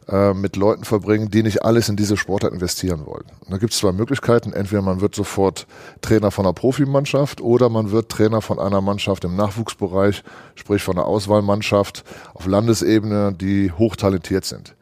äh, 0.08 0.34
mit 0.34 0.56
Leuten 0.56 0.84
verbringen, 0.84 1.30
die 1.30 1.42
nicht 1.42 1.64
alles 1.64 1.88
in 1.88 1.96
diese 1.96 2.16
Sportart 2.16 2.52
investieren 2.52 3.06
wollten. 3.06 3.30
Und 3.40 3.50
da 3.50 3.58
gibt 3.58 3.72
es 3.72 3.78
zwei 3.78 3.92
Möglichkeiten. 3.92 4.52
Entweder 4.52 4.82
man 4.82 5.00
wird 5.00 5.14
sofort 5.14 5.66
Trainer 6.00 6.30
von 6.30 6.46
einer 6.46 6.52
Profimannschaft 6.52 7.40
oder 7.40 7.68
man 7.68 7.90
wird 7.90 8.08
Trainer 8.08 8.40
von 8.40 8.58
einer 8.58 8.80
Mannschaft 8.80 9.24
im 9.24 9.36
Nachwuchsbereich, 9.36 10.22
sprich 10.54 10.82
von 10.82 10.96
einer 10.96 11.06
Auswahlmannschaft 11.06 12.04
auf 12.34 12.46
Landesebene, 12.46 13.32
die 13.32 13.72
hochtalentiert 13.72 14.44
sind. 14.44 14.74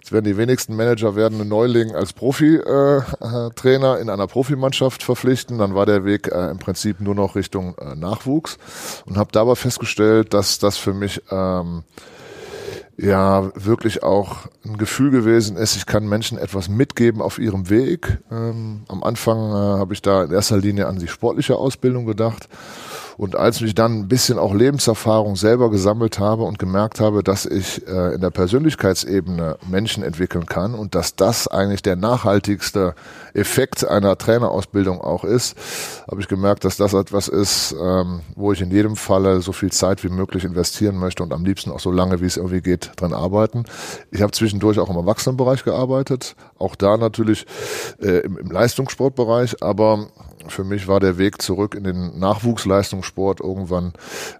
Jetzt 0.00 0.12
werden 0.12 0.24
die 0.24 0.36
wenigsten 0.36 0.76
Manager 0.76 1.16
werden 1.16 1.40
einen 1.40 1.48
Neuling 1.48 1.94
als 1.94 2.12
Profi-Trainer 2.12 3.98
äh, 3.98 4.00
in 4.00 4.10
einer 4.10 4.26
Profimannschaft 4.26 5.02
verpflichten. 5.02 5.58
Dann 5.58 5.74
war 5.74 5.86
der 5.86 6.04
Weg 6.04 6.28
äh, 6.28 6.50
im 6.50 6.58
Prinzip 6.58 7.00
nur 7.00 7.14
noch 7.14 7.34
Richtung 7.34 7.76
äh, 7.78 7.94
Nachwuchs 7.94 8.58
und 9.06 9.16
habe 9.16 9.30
dabei 9.32 9.54
festgestellt, 9.54 10.34
dass 10.34 10.58
das 10.58 10.76
für 10.76 10.94
mich 10.94 11.22
ähm, 11.30 11.82
ja 12.96 13.50
wirklich 13.54 14.02
auch 14.02 14.46
ein 14.64 14.76
Gefühl 14.76 15.10
gewesen 15.10 15.56
ist, 15.56 15.76
ich 15.76 15.86
kann 15.86 16.08
Menschen 16.08 16.36
etwas 16.38 16.68
mitgeben 16.68 17.22
auf 17.22 17.38
ihrem 17.38 17.70
Weg. 17.70 18.18
Ähm, 18.30 18.82
am 18.88 19.02
Anfang 19.04 19.38
äh, 19.50 19.78
habe 19.78 19.94
ich 19.94 20.02
da 20.02 20.24
in 20.24 20.32
erster 20.32 20.58
Linie 20.58 20.86
an 20.86 20.98
die 20.98 21.08
sportliche 21.08 21.56
Ausbildung 21.56 22.06
gedacht 22.06 22.48
Und 23.18 23.34
als 23.34 23.60
ich 23.60 23.74
dann 23.74 23.98
ein 23.98 24.08
bisschen 24.08 24.38
auch 24.38 24.54
Lebenserfahrung 24.54 25.34
selber 25.34 25.70
gesammelt 25.70 26.20
habe 26.20 26.44
und 26.44 26.60
gemerkt 26.60 27.00
habe, 27.00 27.24
dass 27.24 27.46
ich 27.46 27.84
äh, 27.88 28.14
in 28.14 28.20
der 28.20 28.30
Persönlichkeitsebene 28.30 29.58
Menschen 29.68 30.04
entwickeln 30.04 30.46
kann 30.46 30.72
und 30.72 30.94
dass 30.94 31.16
das 31.16 31.48
eigentlich 31.48 31.82
der 31.82 31.96
nachhaltigste 31.96 32.94
Effekt 33.34 33.84
einer 33.84 34.16
Trainerausbildung 34.18 35.00
auch 35.00 35.24
ist, 35.24 35.56
habe 36.08 36.20
ich 36.20 36.28
gemerkt, 36.28 36.64
dass 36.64 36.76
das 36.76 36.94
etwas 36.94 37.26
ist, 37.26 37.74
ähm, 37.82 38.20
wo 38.36 38.52
ich 38.52 38.60
in 38.60 38.70
jedem 38.70 38.94
Falle 38.94 39.40
so 39.40 39.50
viel 39.50 39.72
Zeit 39.72 40.04
wie 40.04 40.10
möglich 40.10 40.44
investieren 40.44 40.96
möchte 40.96 41.24
und 41.24 41.32
am 41.32 41.44
liebsten 41.44 41.72
auch 41.72 41.80
so 41.80 41.90
lange, 41.90 42.20
wie 42.20 42.26
es 42.26 42.36
irgendwie 42.36 42.60
geht, 42.60 42.92
dran 42.94 43.12
arbeiten. 43.12 43.64
Ich 44.12 44.22
habe 44.22 44.30
zwischendurch 44.30 44.78
auch 44.78 44.90
im 44.90 44.96
Erwachsenenbereich 44.96 45.64
gearbeitet, 45.64 46.36
auch 46.56 46.76
da 46.76 46.96
natürlich 46.96 47.46
äh, 48.00 48.20
im, 48.20 48.38
im 48.38 48.48
Leistungssportbereich, 48.52 49.60
aber 49.60 50.06
für 50.46 50.62
mich 50.62 50.86
war 50.86 51.00
der 51.00 51.18
Weg 51.18 51.42
zurück 51.42 51.74
in 51.74 51.82
den 51.82 52.16
Nachwuchsleistungssport 52.20 53.07
irgendwann 53.16 53.92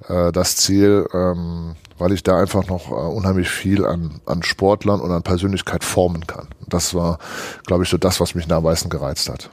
äh, 0.08 0.32
das 0.32 0.56
Ziel, 0.56 1.06
ähm, 1.12 1.76
weil 1.98 2.12
ich 2.12 2.22
da 2.22 2.38
einfach 2.38 2.66
noch 2.66 2.90
äh, 2.90 2.94
unheimlich 2.94 3.48
viel 3.48 3.84
an, 3.84 4.20
an 4.26 4.42
Sportlern 4.42 5.00
und 5.00 5.10
an 5.10 5.22
Persönlichkeit 5.22 5.84
formen 5.84 6.26
kann. 6.26 6.48
Das 6.68 6.94
war, 6.94 7.18
glaube 7.66 7.84
ich, 7.84 7.90
so 7.90 7.98
das, 7.98 8.20
was 8.20 8.34
mich 8.34 8.50
am 8.50 8.62
meisten 8.62 8.90
gereizt 8.90 9.28
hat. 9.28 9.50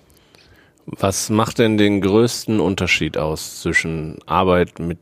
Was 0.85 1.29
macht 1.29 1.59
denn 1.59 1.77
den 1.77 2.01
größten 2.01 2.59
Unterschied 2.59 3.17
aus 3.17 3.61
zwischen 3.61 4.19
Arbeit 4.27 4.79
mit 4.79 4.99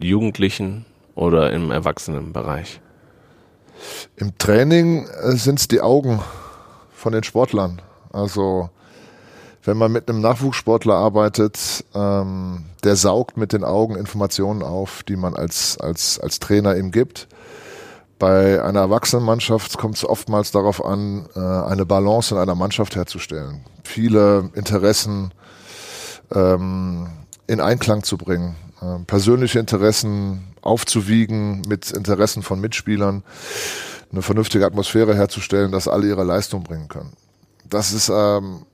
Jugendlichen 0.00 0.84
oder 1.14 1.52
im 1.52 1.70
Erwachsenenbereich? 1.70 2.80
Im 4.16 4.36
Training 4.38 5.06
äh, 5.06 5.36
sind 5.36 5.60
es 5.60 5.68
die 5.68 5.80
Augen 5.80 6.20
von 6.92 7.12
den 7.12 7.22
Sportlern. 7.22 7.80
Also 8.12 8.70
wenn 9.64 9.76
man 9.76 9.92
mit 9.92 10.08
einem 10.08 10.20
Nachwuchssportler 10.20 10.94
arbeitet, 10.94 11.84
ähm, 11.94 12.64
der 12.84 12.96
saugt 12.96 13.36
mit 13.36 13.52
den 13.52 13.64
Augen 13.64 13.96
Informationen 13.96 14.62
auf, 14.62 15.02
die 15.02 15.16
man 15.16 15.34
als, 15.34 15.78
als, 15.78 16.18
als 16.18 16.38
Trainer 16.38 16.76
ihm 16.76 16.90
gibt. 16.90 17.28
Bei 18.18 18.62
einer 18.62 18.80
Erwachsenenmannschaft 18.80 19.78
kommt 19.78 19.96
es 19.96 20.04
oftmals 20.04 20.50
darauf 20.50 20.84
an, 20.84 21.28
äh, 21.36 21.40
eine 21.40 21.86
Balance 21.86 22.34
in 22.34 22.40
einer 22.40 22.54
Mannschaft 22.54 22.96
herzustellen. 22.96 23.60
Viele 23.84 24.50
Interessen 24.54 25.32
ähm, 26.34 27.06
in 27.46 27.60
Einklang 27.60 28.02
zu 28.02 28.18
bringen, 28.18 28.56
äh, 28.80 28.98
persönliche 29.06 29.60
Interessen 29.60 30.52
aufzuwiegen 30.62 31.62
mit 31.68 31.90
Interessen 31.90 32.42
von 32.42 32.60
Mitspielern, 32.60 33.22
eine 34.10 34.22
vernünftige 34.22 34.66
Atmosphäre 34.66 35.14
herzustellen, 35.14 35.70
dass 35.70 35.86
alle 35.86 36.08
ihre 36.08 36.24
Leistung 36.24 36.64
bringen 36.64 36.88
können. 36.88 37.12
Das 37.68 37.92
ist 37.92 38.10
ähm, 38.12 38.64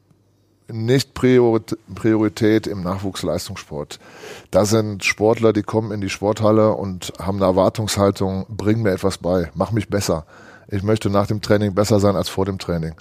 nicht 0.73 1.15
Priorität 1.15 2.67
im 2.67 2.83
Nachwuchsleistungssport. 2.83 3.99
Da 4.51 4.65
sind 4.65 5.05
Sportler, 5.05 5.53
die 5.53 5.63
kommen 5.63 5.93
in 5.93 6.01
die 6.01 6.09
Sporthalle 6.09 6.73
und 6.73 7.13
haben 7.19 7.39
eine 7.39 7.47
Erwartungshaltung, 7.47 8.47
bring 8.49 8.83
mir 8.83 8.93
etwas 8.93 9.19
bei, 9.19 9.51
mach 9.55 9.73
mich 9.73 9.89
besser. 9.89 10.25
Ich 10.69 10.83
möchte 10.83 11.11
nach 11.11 11.27
dem 11.27 11.43
Training 11.43 11.75
besser 11.75 12.01
sein 12.01 12.17
als 12.17 12.31
vor 12.31 12.47
dem 12.47 12.59
Training. 12.59 12.95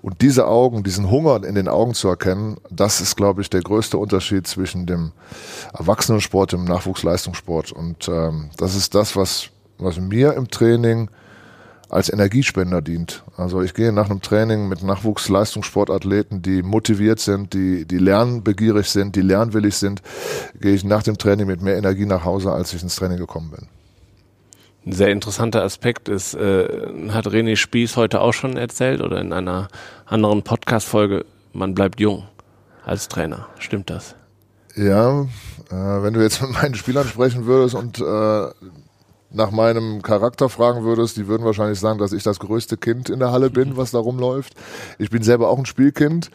Und 0.00 0.22
diese 0.22 0.46
Augen, 0.46 0.82
diesen 0.82 1.10
Hunger 1.10 1.44
in 1.44 1.54
den 1.54 1.68
Augen 1.68 1.92
zu 1.92 2.08
erkennen, 2.08 2.56
das 2.70 3.02
ist, 3.02 3.16
glaube 3.16 3.42
ich, 3.42 3.50
der 3.50 3.60
größte 3.60 3.98
Unterschied 3.98 4.46
zwischen 4.46 4.86
dem 4.86 5.12
Erwachsenensport 5.74 6.54
und 6.54 6.60
dem 6.60 6.68
Nachwuchsleistungssport. 6.74 7.72
Und 7.72 8.08
ähm, 8.08 8.50
das 8.56 8.74
ist 8.74 8.94
das, 8.94 9.16
was, 9.16 9.50
was 9.78 9.98
mir 9.98 10.32
im 10.32 10.48
Training 10.48 11.10
als 11.88 12.12
Energiespender 12.12 12.82
dient. 12.82 13.22
Also 13.36 13.62
ich 13.62 13.74
gehe 13.74 13.92
nach 13.92 14.10
einem 14.10 14.22
Training 14.22 14.68
mit 14.68 14.82
Nachwuchsleistungssportathleten, 14.82 16.42
die 16.42 16.62
motiviert 16.62 17.20
sind, 17.20 17.52
die, 17.52 17.84
die 17.84 17.98
lernbegierig 17.98 18.88
sind, 18.88 19.16
die 19.16 19.20
lernwillig 19.20 19.76
sind, 19.76 20.02
gehe 20.60 20.74
ich 20.74 20.84
nach 20.84 21.02
dem 21.02 21.18
Training 21.18 21.46
mit 21.46 21.62
mehr 21.62 21.76
Energie 21.76 22.06
nach 22.06 22.24
Hause, 22.24 22.52
als 22.52 22.72
ich 22.72 22.82
ins 22.82 22.96
Training 22.96 23.18
gekommen 23.18 23.50
bin. 23.50 23.68
Ein 24.86 24.92
sehr 24.92 25.08
interessanter 25.08 25.62
Aspekt 25.62 26.08
ist, 26.08 26.34
äh, 26.34 26.66
hat 27.08 27.26
René 27.26 27.56
Spieß 27.56 27.96
heute 27.96 28.20
auch 28.20 28.32
schon 28.32 28.56
erzählt 28.56 29.00
oder 29.00 29.20
in 29.20 29.32
einer 29.32 29.68
anderen 30.04 30.42
Podcast-Folge, 30.42 31.24
man 31.52 31.74
bleibt 31.74 32.00
jung 32.00 32.24
als 32.84 33.08
Trainer. 33.08 33.46
Stimmt 33.58 33.88
das? 33.88 34.14
Ja, 34.76 35.22
äh, 35.70 36.02
wenn 36.02 36.12
du 36.14 36.20
jetzt 36.20 36.42
mit 36.42 36.52
meinen 36.52 36.74
Spielern 36.74 37.06
sprechen 37.06 37.46
würdest 37.46 37.74
und 37.74 37.98
äh, 37.98 38.48
nach 39.34 39.50
meinem 39.50 40.02
Charakter 40.02 40.48
fragen 40.48 40.84
würdest, 40.84 41.16
die 41.16 41.26
würden 41.26 41.44
wahrscheinlich 41.44 41.80
sagen, 41.80 41.98
dass 41.98 42.12
ich 42.12 42.22
das 42.22 42.38
größte 42.38 42.76
Kind 42.76 43.10
in 43.10 43.18
der 43.18 43.32
Halle 43.32 43.50
bin, 43.50 43.76
was 43.76 43.90
da 43.90 43.98
rumläuft. 43.98 44.54
Ich 44.98 45.10
bin 45.10 45.22
selber 45.22 45.48
auch 45.48 45.58
ein 45.58 45.66
Spielkind 45.66 46.30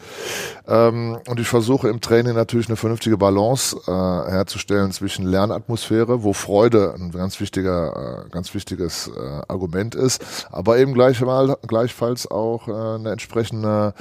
ähm, 0.68 1.18
und 1.26 1.40
ich 1.40 1.48
versuche 1.48 1.88
im 1.88 2.00
Training 2.00 2.34
natürlich 2.34 2.68
eine 2.68 2.76
vernünftige 2.76 3.16
Balance 3.16 3.76
äh, 3.86 3.90
herzustellen 3.90 4.92
zwischen 4.92 5.26
Lernatmosphäre, 5.26 6.22
wo 6.22 6.32
Freude 6.32 6.94
ein 6.94 7.10
ganz 7.10 7.40
wichtiger, 7.40 8.26
äh, 8.26 8.30
ganz 8.30 8.54
wichtiges 8.54 9.08
äh, 9.08 9.40
Argument 9.48 9.94
ist, 9.94 10.46
aber 10.50 10.78
eben 10.78 10.94
gleichmal, 10.94 11.56
gleichfalls 11.66 12.30
auch 12.30 12.68
äh, 12.68 12.72
eine 12.72 13.12
entsprechende 13.12 13.94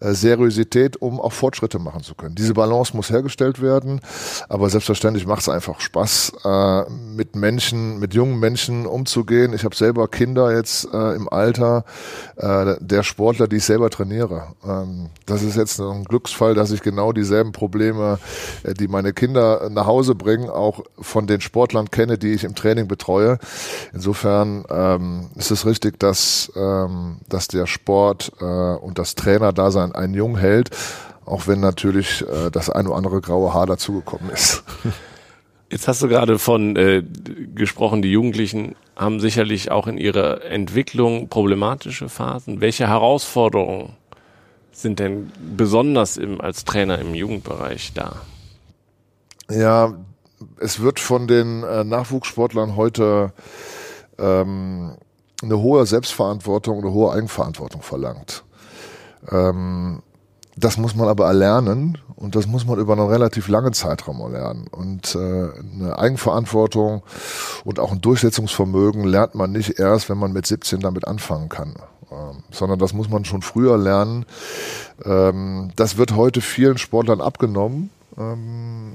äh, 0.00 0.14
Seriosität, 0.14 1.00
um 1.00 1.20
auch 1.20 1.32
Fortschritte 1.32 1.78
machen 1.78 2.02
zu 2.02 2.14
können. 2.14 2.34
Diese 2.34 2.54
Balance 2.54 2.96
muss 2.96 3.10
hergestellt 3.10 3.62
werden, 3.62 4.00
aber 4.48 4.68
selbstverständlich 4.68 5.26
macht 5.26 5.42
es 5.42 5.48
einfach 5.48 5.80
Spaß, 5.80 6.32
äh, 6.44 6.90
mit 6.90 7.36
Menschen, 7.36 7.98
mit 7.98 8.14
jungen 8.14 8.31
Menschen 8.38 8.86
umzugehen. 8.86 9.52
Ich 9.54 9.64
habe 9.64 9.74
selber 9.74 10.08
Kinder 10.08 10.54
jetzt 10.54 10.88
äh, 10.92 11.14
im 11.14 11.28
Alter 11.28 11.84
äh, 12.36 12.76
der 12.80 13.02
Sportler, 13.02 13.48
die 13.48 13.56
ich 13.56 13.64
selber 13.64 13.90
trainiere. 13.90 14.54
Ähm, 14.64 15.10
das 15.26 15.42
ist 15.42 15.56
jetzt 15.56 15.80
ein 15.80 16.04
Glücksfall, 16.04 16.54
dass 16.54 16.70
ich 16.70 16.82
genau 16.82 17.12
dieselben 17.12 17.52
Probleme, 17.52 18.18
äh, 18.62 18.74
die 18.74 18.88
meine 18.88 19.12
Kinder 19.12 19.68
nach 19.70 19.86
Hause 19.86 20.14
bringen, 20.14 20.48
auch 20.48 20.80
von 21.00 21.26
den 21.26 21.40
Sportlern 21.40 21.90
kenne, 21.90 22.18
die 22.18 22.32
ich 22.32 22.44
im 22.44 22.54
Training 22.54 22.88
betreue. 22.88 23.38
Insofern 23.92 24.64
ähm, 24.70 25.30
ist 25.36 25.50
es 25.50 25.66
richtig, 25.66 25.98
dass, 25.98 26.52
ähm, 26.56 27.18
dass 27.28 27.48
der 27.48 27.66
Sport 27.66 28.32
äh, 28.40 28.44
und 28.44 28.98
das 28.98 29.14
Trainer 29.14 29.52
da 29.52 29.70
sein 29.70 29.92
einen 29.92 30.14
jung 30.14 30.36
hält, 30.36 30.70
auch 31.24 31.46
wenn 31.46 31.60
natürlich 31.60 32.22
äh, 32.22 32.50
das 32.50 32.70
ein 32.70 32.86
oder 32.86 32.96
andere 32.96 33.20
graue 33.20 33.54
Haar 33.54 33.66
dazugekommen 33.66 34.30
ist. 34.30 34.64
Jetzt 35.72 35.88
hast 35.88 36.02
du 36.02 36.08
gerade 36.08 36.38
von 36.38 36.76
äh, 36.76 37.02
gesprochen, 37.54 38.02
die 38.02 38.12
Jugendlichen 38.12 38.74
haben 38.94 39.20
sicherlich 39.20 39.70
auch 39.70 39.86
in 39.86 39.96
ihrer 39.96 40.44
Entwicklung 40.44 41.30
problematische 41.30 42.10
Phasen. 42.10 42.60
Welche 42.60 42.88
Herausforderungen 42.88 43.96
sind 44.70 44.98
denn 44.98 45.32
besonders 45.56 46.18
im, 46.18 46.42
als 46.42 46.66
Trainer 46.66 46.98
im 46.98 47.14
Jugendbereich 47.14 47.94
da? 47.94 48.16
Ja, 49.50 49.94
es 50.58 50.80
wird 50.80 51.00
von 51.00 51.26
den 51.26 51.62
äh, 51.62 51.84
Nachwuchssportlern 51.84 52.76
heute 52.76 53.32
ähm, 54.18 54.98
eine 55.42 55.58
hohe 55.58 55.86
Selbstverantwortung, 55.86 56.80
eine 56.80 56.92
hohe 56.92 57.14
Eigenverantwortung 57.14 57.80
verlangt. 57.80 58.44
Ähm, 59.30 60.02
das 60.56 60.76
muss 60.76 60.94
man 60.94 61.08
aber 61.08 61.26
erlernen 61.26 61.98
und 62.16 62.36
das 62.36 62.46
muss 62.46 62.66
man 62.66 62.78
über 62.78 62.92
einen 62.92 63.08
relativ 63.08 63.48
langen 63.48 63.72
Zeitraum 63.72 64.20
erlernen. 64.20 64.66
Und 64.70 65.14
äh, 65.14 65.18
eine 65.18 65.98
Eigenverantwortung 65.98 67.02
und 67.64 67.78
auch 67.78 67.92
ein 67.92 68.00
Durchsetzungsvermögen 68.00 69.04
lernt 69.04 69.34
man 69.34 69.52
nicht 69.52 69.78
erst, 69.78 70.08
wenn 70.08 70.18
man 70.18 70.32
mit 70.32 70.46
17 70.46 70.80
damit 70.80 71.06
anfangen 71.06 71.48
kann, 71.48 71.74
ähm, 72.10 72.42
sondern 72.50 72.78
das 72.78 72.92
muss 72.92 73.08
man 73.08 73.24
schon 73.24 73.42
früher 73.42 73.78
lernen. 73.78 74.26
Ähm, 75.04 75.72
das 75.76 75.96
wird 75.96 76.14
heute 76.14 76.40
vielen 76.40 76.78
Sportlern 76.78 77.20
abgenommen. 77.20 77.90
Ähm, 78.18 78.92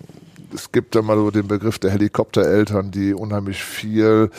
es 0.54 0.72
gibt 0.72 0.96
da 0.96 1.01
mal 1.01 1.18
so 1.18 1.32
den 1.32 1.48
Begriff 1.48 1.80
der 1.80 1.92
Helikoptereltern, 1.92 2.92
die 2.92 3.13
unheimlich 3.13 3.63
viel 3.63 4.30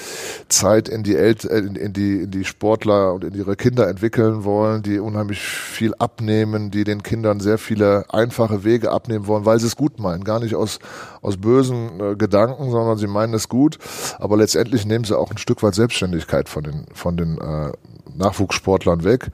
Zeit 0.49 0.89
in 0.89 1.03
die, 1.03 1.17
El 1.17 1.37
äh, 1.49 1.59
in, 1.59 1.93
die, 1.93 2.23
in 2.23 2.31
die 2.31 2.45
Sportler 2.45 3.15
und 3.15 3.25
in 3.25 3.35
ihre 3.35 3.57
Kinder 3.57 3.89
entwickeln 3.89 4.45
wollen, 4.45 4.83
die 4.83 4.99
unheimlich 4.99 5.41
viel 5.41 5.95
abnehmen, 5.99 6.71
die 6.71 6.85
den 6.85 7.03
Kindern 7.03 7.41
sehr 7.41 7.59
viele 7.59 8.05
einfache 8.13 8.65
Wege 8.65 8.91
abnehmen 8.91 9.27
wollen, 9.27 9.45
weil 9.45 9.61
sie 9.61 9.67
es 9.67 9.77
gut 9.77 9.99
meinen. 9.99 10.25
Gar 10.25 10.41
nicht 10.41 10.55
aus, 10.55 10.79
aus 11.23 11.37
bösen 11.37 12.01
äh, 12.01 12.17
Gedanken, 12.17 12.71
sondern 12.71 12.99
sie 12.99 13.07
meinen 13.07 13.35
es 13.35 13.49
gut. 13.49 13.79
Aber 14.19 14.37
letztendlich 14.37 14.87
nehmen 14.87 15.05
sie 15.05 15.17
auch 15.17 15.31
ein 15.31 15.39
Stück 15.39 15.63
weit 15.63 15.75
Selbstständigkeit 15.75 16.49
von 16.49 16.63
den, 16.63 16.87
von 16.95 17.17
den 17.17 17.39
äh, 17.39 17.73
Nachwuchssportlern 18.17 19.05
weg. 19.05 19.31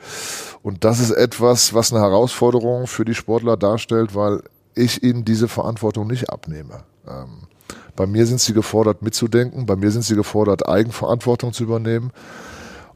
Und 0.62 0.85
das 0.85 1.00
ist 1.00 1.11
etwas, 1.11 1.75
was 1.75 1.93
eine 1.93 2.02
Herausforderung 2.02 2.87
für 2.87 3.04
die 3.04 3.14
Sportler 3.14 3.57
darstellt, 3.57 4.14
weil 4.14 4.43
ich 4.75 5.02
ihnen 5.02 5.25
diese 5.25 5.49
Verantwortung 5.49 6.07
nicht 6.07 6.31
abnehme. 6.31 6.85
Ähm, 7.07 7.49
bei 7.97 8.07
mir 8.07 8.26
sind 8.26 8.40
sie 8.40 8.52
gefordert, 8.52 9.02
mitzudenken, 9.02 9.66
bei 9.66 9.76
mir 9.76 9.90
sind 9.90 10.02
sie 10.04 10.16
gefordert, 10.16 10.69
Eigenverantwortung 10.69 11.52
zu 11.52 11.64
übernehmen. 11.64 12.12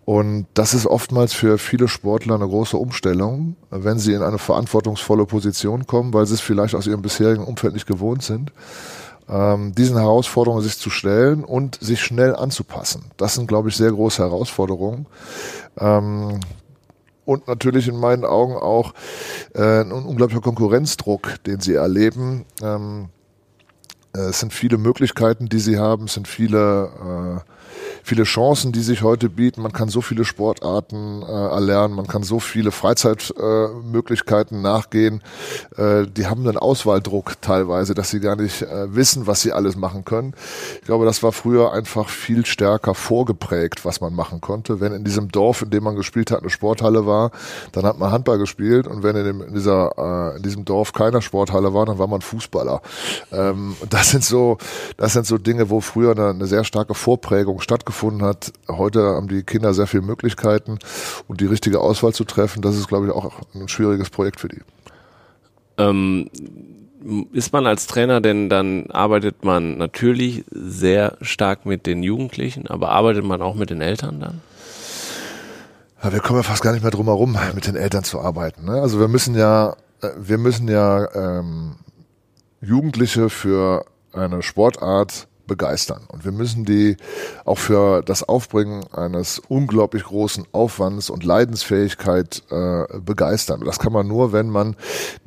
Und 0.05 0.47
das 0.55 0.73
ist 0.73 0.87
oftmals 0.87 1.35
für 1.35 1.59
viele 1.59 1.87
Sportler 1.87 2.35
eine 2.35 2.49
große 2.49 2.79
Umstellung, 2.79 3.57
wenn 3.71 3.99
sie 3.99 4.15
in 4.15 4.23
eine 4.23 4.39
verantwortungsvolle 4.39 5.27
Position 5.27 5.87
kommen, 5.87 6.15
weil 6.15 6.25
sie 6.25 6.35
es 6.35 6.41
vielleicht 6.41 6.75
aus 6.75 6.87
ihrem 6.87 7.03
bisherigen 7.03 7.45
Umfeld 7.45 7.75
nicht 7.75 7.87
gewohnt 7.87 8.23
sind, 8.23 8.51
ähm, 9.29 9.75
diesen 9.75 9.99
Herausforderungen 9.99 10.63
sich 10.63 10.79
zu 10.79 10.89
stellen 10.89 11.45
und 11.45 11.79
sich 11.81 12.01
schnell 12.01 12.35
anzupassen. 12.35 13.05
Das 13.19 13.35
sind, 13.35 13.49
glaube 13.49 13.69
ich, 13.69 13.77
sehr 13.77 13.93
große 13.93 14.23
Herausforderungen. 14.23 15.05
Ähm, 15.79 16.41
und 17.29 17.47
natürlich 17.47 17.87
in 17.89 18.01
meinen 18.01 18.25
Augen 18.25 18.57
auch 18.57 18.95
äh, 19.55 19.83
ein 19.83 19.93
unglaublicher 19.93 20.41
Konkurrenzdruck, 20.43 21.43
den 21.45 21.61
sie 21.61 21.75
erleben. 21.75 22.45
Ähm, 22.63 23.11
Äh, 24.15 24.31
es 24.31 24.41
sind 24.41 24.53
viele 24.53 24.79
Möglichkeiten, 24.79 25.49
die 25.49 25.59
sie 25.59 25.79
haben, 25.79 26.05
es 26.05 26.15
sind 26.15 26.29
viele 26.29 26.89
äh, 27.45 27.58
viele 28.03 28.25
Chancen, 28.25 28.73
die 28.73 28.81
sich 28.81 29.03
heute 29.03 29.29
bieten. 29.29 29.63
Man 29.63 29.73
kann 29.73 29.89
so 29.89 30.01
viele 30.01 30.25
Sportarten 30.25 31.23
äh, 31.23 31.27
erlernen, 31.27 31.95
man 31.95 32.07
kann 32.07 32.23
so 32.23 32.41
viele 32.41 32.71
Freizeitmöglichkeiten 32.71 34.59
äh, 34.59 34.63
nachgehen. 34.63 35.23
Äh, 35.77 36.07
die 36.07 36.27
haben 36.27 36.47
einen 36.47 36.57
Auswahldruck 36.57 37.41
teilweise, 37.41 37.95
dass 37.95 38.11
sie 38.11 38.21
gar 38.21 38.37
nicht 38.37 38.63
äh, 38.63 38.95
wissen, 38.95 39.27
was 39.27 39.43
sie 39.43 39.53
alles 39.53 39.77
machen 39.77 40.05
können. 40.05 40.35
Ich 40.81 40.87
glaube, 40.87 41.05
das 41.05 41.23
war 41.23 41.33
früher 41.33 41.73
einfach 41.73 42.09
viel 42.09 42.47
stärker 42.47 42.95
vorgeprägt, 42.95 43.85
was 43.85 44.01
man 44.01 44.15
machen 44.15 44.41
konnte. 44.41 44.81
Wenn 44.81 44.93
in 44.93 45.05
diesem 45.05 45.31
Dorf, 45.31 45.63
in 45.63 45.71
dem 45.71 45.85
man 45.85 45.97
gespielt 45.97 46.31
hat, 46.31 46.41
eine 46.41 46.51
Sporthalle 46.51 47.07
war, 47.07 47.31
dann 47.73 47.85
hat 47.85 47.99
man 47.99 48.13
Handball 48.13 48.39
gespielt 48.39 48.87
und 48.87 49.03
wenn 49.03 49.17
in, 49.17 49.25
dem, 49.25 49.43
in 49.43 49.55
dieser, 49.55 49.93
äh, 50.33 50.37
in 50.37 50.43
diesem 50.43 50.65
Dorf 50.65 50.93
keine 50.93 51.21
Sporthalle 51.23 51.75
war, 51.75 51.87
dann 51.87 51.99
war 51.99 52.07
man 52.07 52.21
Fußballer. 52.21 52.81
Ähm, 53.33 53.77
das 53.91 54.11
sind 54.11 54.25
so, 54.25 54.59
das 54.97 55.13
sind 55.13 55.27
so 55.27 55.39
Dinge, 55.39 55.71
wo 55.71 55.81
früher 55.81 56.13
eine, 56.13 56.31
eine 56.31 56.47
sehr 56.47 56.65
starke 56.65 56.95
Vorprägung 56.95 57.61
stattgefunden 57.61 57.88
gefunden 57.89 58.23
hat. 58.23 58.53
Heute 58.69 59.01
haben 59.01 59.27
die 59.27 59.43
Kinder 59.43 59.75
sehr 59.75 59.89
viele 59.89 60.05
Möglichkeiten 60.05 60.79
und 61.27 61.41
die 61.41 61.47
richtige 61.47 61.81
Auswahl 61.81 62.13
zu 62.13 62.25
treffen, 62.25 62.63
das 62.63 62.77
ist, 62.77 62.87
glaube 62.87 63.07
ich, 63.07 63.13
auch 63.13 63.33
ein 63.55 63.67
schwieriges 63.67 64.11
Projekt 64.11 64.39
für 64.39 64.49
die. 64.49 64.61
Ähm, 65.79 66.31
ist 67.33 67.53
man 67.53 67.67
als 67.67 67.87
Trainer 67.87 68.21
denn 68.21 68.49
dann 68.49 68.91
arbeitet 68.91 69.45
man 69.45 69.79
natürlich 69.79 70.45
sehr 70.51 71.17
stark 71.21 71.65
mit 71.65 71.87
den 71.87 72.03
Jugendlichen, 72.03 72.67
aber 72.67 72.91
arbeitet 72.91 73.25
man 73.25 73.41
auch 73.41 73.55
mit 73.55 73.71
den 73.71 73.81
Eltern 73.81 74.21
dann? 74.21 74.41
Ja, 76.03 76.13
wir 76.13 76.21
kommen 76.21 76.41
ja 76.41 76.43
fast 76.43 76.63
gar 76.63 76.73
nicht 76.73 76.83
mehr 76.83 76.91
drum 76.91 77.07
herum, 77.07 77.37
mit 77.55 77.67
den 77.67 77.77
Eltern 77.77 78.05
zu 78.05 78.21
arbeiten. 78.21 78.67
Ne? 78.67 78.81
Also 78.81 79.01
wir 79.01 79.09
müssen 79.09 79.35
ja, 79.35 79.75
äh, 80.03 80.11
wir 80.17 80.39
müssen 80.39 80.69
ja 80.69 81.09
ähm, 81.15 81.77
Jugendliche 82.61 83.31
für 83.31 83.85
eine 84.13 84.43
Sportart 84.43 85.28
begeistern. 85.49 86.05
Und 86.07 86.25
wir 86.25 86.31
müssen 86.31 86.65
die 86.65 86.97
auch 87.45 87.59
für 87.59 88.03
das 88.03 88.23
Aufbringen 88.23 88.85
eines 88.93 89.41
unglaublich 89.49 90.05
großen 90.05 90.45
Aufwands 90.53 91.11
und 91.11 91.25
Leidensfähigkeit 91.25 92.45
äh, 92.51 92.85
begeistern. 93.01 93.63
Das 93.65 93.81
kann 93.81 93.93
man 93.93 94.07
nur, 94.07 94.33
wenn 94.33 94.49
man 94.49 94.77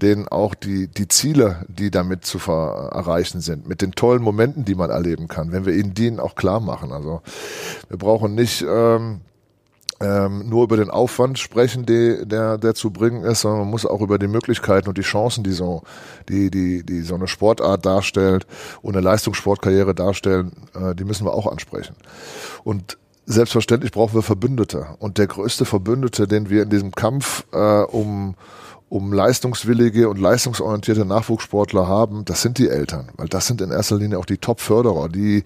denen 0.01 0.29
auch 0.29 0.55
die, 0.55 0.87
die 0.87 1.09
Ziele, 1.09 1.65
die 1.67 1.91
damit 1.91 2.23
zu 2.23 2.37
erreichen 2.39 3.41
sind, 3.41 3.67
mit 3.67 3.81
den 3.81 3.91
tollen 3.91 4.21
Momenten, 4.21 4.63
die 4.63 4.75
man 4.75 4.89
erleben 4.89 5.27
kann, 5.27 5.51
wenn 5.51 5.65
wir 5.65 5.73
ihnen 5.73 5.93
die 5.93 6.11
auch 6.19 6.35
klar 6.35 6.59
machen. 6.59 6.91
Also 6.91 7.21
wir 7.89 7.97
brauchen 7.97 8.35
nicht 8.35 8.65
ähm, 8.67 9.21
ähm, 10.01 10.49
nur 10.49 10.63
über 10.63 10.77
den 10.77 10.89
Aufwand 10.89 11.39
sprechen, 11.39 11.85
die, 11.85 12.25
der, 12.25 12.57
der 12.57 12.73
zu 12.73 12.91
bringen 12.91 13.23
ist, 13.23 13.41
sondern 13.41 13.61
man 13.61 13.69
muss 13.69 13.85
auch 13.85 14.01
über 14.01 14.17
die 14.19 14.27
Möglichkeiten 14.27 14.87
und 14.87 14.97
die 14.97 15.03
Chancen, 15.03 15.43
die 15.43 15.51
so, 15.51 15.83
die, 16.29 16.49
die, 16.49 16.83
die 16.83 17.01
so 17.01 17.15
eine 17.15 17.27
Sportart 17.27 17.85
darstellt 17.85 18.45
und 18.81 18.95
eine 18.95 19.03
Leistungssportkarriere 19.03 19.95
darstellen, 19.95 20.51
äh, 20.73 20.95
die 20.95 21.03
müssen 21.03 21.25
wir 21.25 21.33
auch 21.33 21.47
ansprechen. 21.47 21.95
Und 22.63 22.97
selbstverständlich 23.25 23.91
brauchen 23.91 24.15
wir 24.15 24.23
Verbündete. 24.23 24.87
Und 24.99 25.17
der 25.17 25.27
größte 25.27 25.65
Verbündete, 25.65 26.27
den 26.27 26.49
wir 26.49 26.63
in 26.63 26.69
diesem 26.69 26.91
Kampf 26.91 27.45
äh, 27.53 27.81
um 27.83 28.35
um 28.91 29.13
leistungswillige 29.13 30.09
und 30.09 30.19
leistungsorientierte 30.19 31.05
Nachwuchssportler 31.05 31.87
haben, 31.87 32.25
das 32.25 32.41
sind 32.41 32.57
die 32.57 32.67
Eltern, 32.67 33.07
weil 33.15 33.29
das 33.29 33.47
sind 33.47 33.61
in 33.61 33.71
erster 33.71 33.95
Linie 33.95 34.19
auch 34.19 34.25
die 34.25 34.37
Top-Förderer, 34.37 35.07
die, 35.07 35.45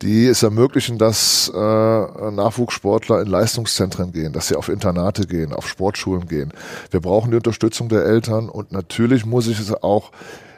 die 0.00 0.26
es 0.26 0.42
ermöglichen, 0.42 0.96
dass 0.96 1.52
äh, 1.54 1.58
Nachwuchssportler 1.58 3.20
in 3.20 3.26
Leistungszentren 3.26 4.12
gehen, 4.12 4.32
dass 4.32 4.48
sie 4.48 4.56
auf 4.56 4.70
Internate 4.70 5.26
gehen, 5.26 5.52
auf 5.52 5.68
Sportschulen 5.68 6.26
gehen. 6.26 6.54
Wir 6.90 7.00
brauchen 7.00 7.30
die 7.30 7.36
Unterstützung 7.36 7.90
der 7.90 8.06
Eltern 8.06 8.48
und 8.48 8.72
natürlich 8.72 9.26
muss 9.26 9.48
ich 9.48 9.60
es 9.60 9.74
auch 9.82 10.10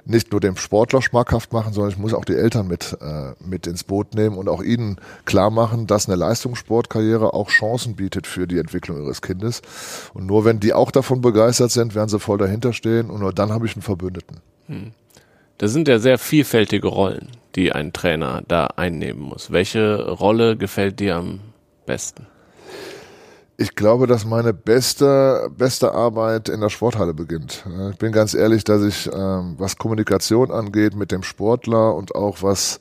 nicht 0.07 0.33
nur 0.33 0.41
dem 0.41 0.57
Sportler 0.57 1.03
schmackhaft 1.03 1.53
machen, 1.53 1.73
sondern 1.73 1.93
ich 1.93 1.99
muss 1.99 2.15
auch 2.15 2.25
die 2.25 2.35
Eltern 2.35 2.69
mit, 2.69 2.97
äh, 3.01 3.33
mit 3.45 3.67
ins 3.67 3.85
Boot 3.85 4.15
nehmen 4.15 4.37
und 4.37 4.49
auch 4.49 4.63
ihnen 4.63 4.97
klar 5.25 5.51
machen, 5.51 5.87
dass 5.87 6.09
eine 6.09 6.17
Leistungssportkarriere 6.17 7.33
auch 7.33 7.49
Chancen 7.49 7.97
bietet 7.97 8.27
für 8.27 8.47
die 8.47 8.59
Entwicklung 8.59 9.03
ihres 9.03 9.23
Kindes. 9.23 9.63
Und 10.13 10.27
nur 10.27 10.45
wenn 10.45 10.61
die 10.61 10.73
auch 10.73 10.91
davon 10.91 11.21
begeistert 11.21 11.71
sind, 11.71 11.95
werden 11.95 12.09
sie 12.09 12.21
voll 12.21 12.39
dahinter 12.39 12.73
stehen 12.73 13.11
und 13.11 13.21
nur 13.21 13.33
dann 13.33 13.53
habe 13.53 13.67
ich 13.67 13.75
einen 13.75 13.83
Verbündeten. 13.83 14.41
Hm. 14.67 14.93
Das 15.59 15.73
sind 15.73 15.89
ja 15.89 15.99
sehr 15.99 16.19
vielfältige 16.19 16.89
Rollen, 16.89 17.29
die 17.55 17.73
ein 17.73 17.93
Trainer 17.93 18.43
da 18.47 18.67
einnehmen 18.67 19.23
muss. 19.23 19.53
Welche 19.53 20.11
Rolle 20.11 20.57
gefällt 20.57 21.01
dir 21.01 21.17
am 21.17 21.41
besten? 21.87 22.27
Ich 23.57 23.77
glaube, 23.77 24.09
dass 24.09 24.25
meine 24.25 24.53
beste, 24.53 25.49
beste 25.57 25.93
Arbeit 25.93 26.49
in 26.49 26.61
der 26.61 26.71
Sporthalle 26.71 27.15
beginnt. 27.15 27.65
Ich 27.93 27.99
bin 27.99 28.11
ganz 28.11 28.35
ehrlich, 28.35 28.65
dass 28.65 28.83
ich, 28.83 29.09
ähm, 29.15 29.55
was 29.59 29.79
Kommunikation 29.79 30.51
angeht 30.51 30.97
mit 30.97 31.13
dem 31.13 31.23
Sportler 31.23 31.95
und 31.95 32.17
auch 32.17 32.43
was 32.43 32.81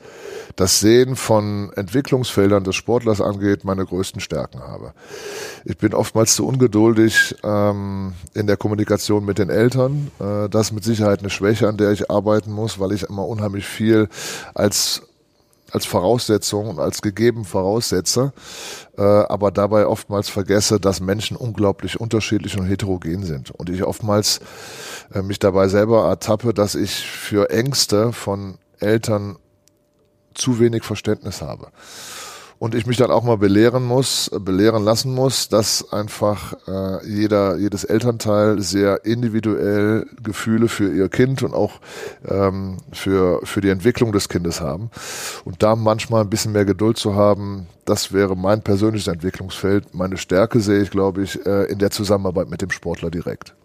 das 0.56 0.80
Sehen 0.80 1.16
von 1.16 1.72
Entwicklungsfeldern 1.76 2.64
des 2.64 2.76
Sportlers 2.76 3.22
angeht, 3.22 3.64
meine 3.66 3.86
größten 3.86 4.20
Stärken 4.20 4.62
habe. 4.62 4.94
Ich 5.64 5.78
bin 5.78 5.94
oftmals 5.94 6.36
zu 6.36 6.48
ungeduldig 6.48 7.36
ähm, 7.44 8.14
in 8.34 8.48
der 8.48 8.58
Kommunikation 8.58 9.26
mit 9.26 9.38
den 9.38 9.52
Eltern. 9.52 10.10
Äh, 10.20 10.50
das 10.50 10.68
ist 10.68 10.72
mit 10.72 10.84
Sicherheit 10.84 11.20
eine 11.20 11.30
Schwäche, 11.30 11.68
an 11.68 11.78
der 11.78 11.92
ich 11.92 12.10
arbeiten 12.10 12.52
muss, 12.52 12.80
weil 12.80 12.94
ich 12.94 13.04
immer 13.04 13.28
unheimlich 13.28 13.68
viel 13.68 14.10
als 14.56 15.04
als 15.74 15.86
Voraussetzung 15.86 16.70
und 16.70 16.80
als 16.80 17.02
gegeben 17.02 17.46
voraussetze, 17.46 18.32
äh, 18.98 19.02
aber 19.02 19.52
dabei 19.52 19.88
oftmals 19.88 20.30
vergesse, 20.30 20.80
dass 20.80 21.02
Menschen 21.02 21.36
unglaublich 21.36 22.00
unterschiedlich 22.00 22.58
und 22.58 22.66
heterogen 22.66 23.24
sind. 23.24 23.52
Und 23.52 23.70
ich 23.70 23.84
oftmals 23.84 24.40
äh, 25.14 25.22
mich 25.22 25.40
dabei 25.40 25.68
selber 25.68 26.08
ertappe, 26.08 26.54
dass 26.54 26.76
ich 26.76 26.92
für 26.92 27.50
Ängste 27.50 28.14
von 28.14 28.60
Eltern 28.80 29.38
zu 30.36 30.60
wenig 30.60 30.84
Verständnis 30.84 31.42
habe 31.42 31.70
und 32.64 32.76
ich 32.76 32.86
mich 32.86 32.96
dann 32.96 33.12
auch 33.12 33.24
mal 33.24 33.38
belehren 33.38 33.84
muss, 33.84 34.32
belehren 34.40 34.86
lassen 34.86 35.14
muss, 35.14 35.50
dass 35.50 35.92
einfach 35.92 36.54
äh, 36.66 37.06
jeder, 37.06 37.58
jedes 37.58 37.84
Elternteil 37.84 38.62
sehr 38.62 39.04
individuell 39.04 40.08
Gefühle 40.24 40.70
für 40.70 40.90
ihr 40.90 41.10
Kind 41.10 41.44
und 41.44 41.54
auch 41.54 41.82
ähm, 42.26 42.78
für, 42.94 43.42
für 43.44 43.60
die 43.60 43.68
Entwicklung 43.68 44.14
des 44.14 44.30
Kindes 44.30 44.62
haben. 44.62 44.92
Und 45.44 45.62
da 45.62 45.76
manchmal 45.76 46.22
ein 46.22 46.30
bisschen 46.30 46.54
mehr 46.54 46.64
Geduld 46.64 46.96
zu 46.96 47.16
haben, 47.16 47.68
das 47.84 48.14
wäre 48.14 48.38
mein 48.38 48.62
persönliches 48.62 49.10
Entwicklungsfeld. 49.10 49.94
Meine 49.94 50.16
Stärke 50.16 50.62
sehe 50.62 50.84
ich, 50.84 50.90
glaube 50.90 51.22
ich, 51.22 51.46
äh, 51.46 51.66
in 51.66 51.80
der 51.80 51.92
Zusammenarbeit 51.92 52.50
mit 52.50 52.62
dem 52.62 52.72
Sportler 52.72 53.12
direkt. 53.12 53.56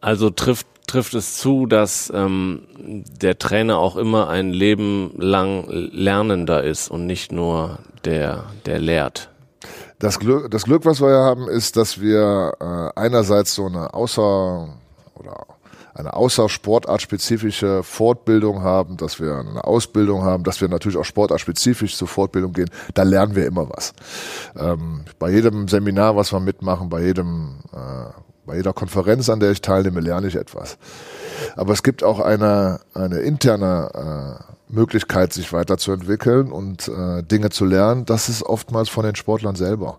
Also 0.00 0.30
trifft 0.30 0.66
trifft 0.90 1.14
es 1.14 1.38
zu, 1.38 1.66
dass 1.66 2.12
ähm, 2.14 2.62
der 2.78 3.38
Trainer 3.38 3.78
auch 3.78 3.96
immer 3.96 4.28
ein 4.28 4.50
Leben 4.50 5.12
lang 5.16 5.64
Lernender 5.68 6.64
ist 6.64 6.90
und 6.90 7.06
nicht 7.06 7.32
nur 7.32 7.78
der, 8.04 8.44
der 8.66 8.80
lehrt. 8.80 9.30
Das 9.98 10.18
Glück, 10.18 10.50
das 10.50 10.64
Glück, 10.64 10.84
was 10.84 11.00
wir 11.00 11.10
haben, 11.10 11.48
ist, 11.48 11.76
dass 11.76 12.00
wir 12.00 12.54
äh, 12.60 12.98
einerseits 12.98 13.54
so 13.54 13.66
eine 13.66 13.94
außer 13.94 14.68
oder 15.14 15.46
eine 15.94 16.14
außersportartspezifische 16.14 17.82
Fortbildung 17.82 18.62
haben, 18.62 18.96
dass 18.96 19.20
wir 19.20 19.36
eine 19.36 19.64
Ausbildung 19.64 20.22
haben, 20.22 20.44
dass 20.44 20.60
wir 20.60 20.68
natürlich 20.68 20.98
auch 20.98 21.04
sportartspezifisch 21.04 21.96
zur 21.96 22.08
Fortbildung 22.08 22.52
gehen. 22.52 22.70
Da 22.94 23.02
lernen 23.02 23.36
wir 23.36 23.46
immer 23.46 23.68
was. 23.68 23.92
Ähm, 24.58 25.04
bei 25.18 25.30
jedem 25.30 25.68
Seminar, 25.68 26.16
was 26.16 26.32
wir 26.32 26.40
mitmachen, 26.40 26.88
bei 26.88 27.02
jedem 27.02 27.58
äh, 27.72 28.10
bei 28.46 28.56
jeder 28.56 28.72
Konferenz, 28.72 29.28
an 29.28 29.40
der 29.40 29.50
ich 29.50 29.60
teilnehme, 29.60 30.00
lerne 30.00 30.26
ich 30.26 30.36
etwas. 30.36 30.78
Aber 31.56 31.72
es 31.72 31.82
gibt 31.82 32.02
auch 32.02 32.20
eine, 32.20 32.80
eine 32.94 33.18
interne 33.18 34.38
äh, 34.38 34.72
Möglichkeit, 34.72 35.32
sich 35.32 35.52
weiterzuentwickeln 35.52 36.52
und 36.52 36.88
äh, 36.88 37.22
Dinge 37.22 37.50
zu 37.50 37.64
lernen. 37.64 38.04
Das 38.06 38.28
ist 38.28 38.42
oftmals 38.42 38.88
von 38.88 39.04
den 39.04 39.16
Sportlern 39.16 39.56
selber. 39.56 39.98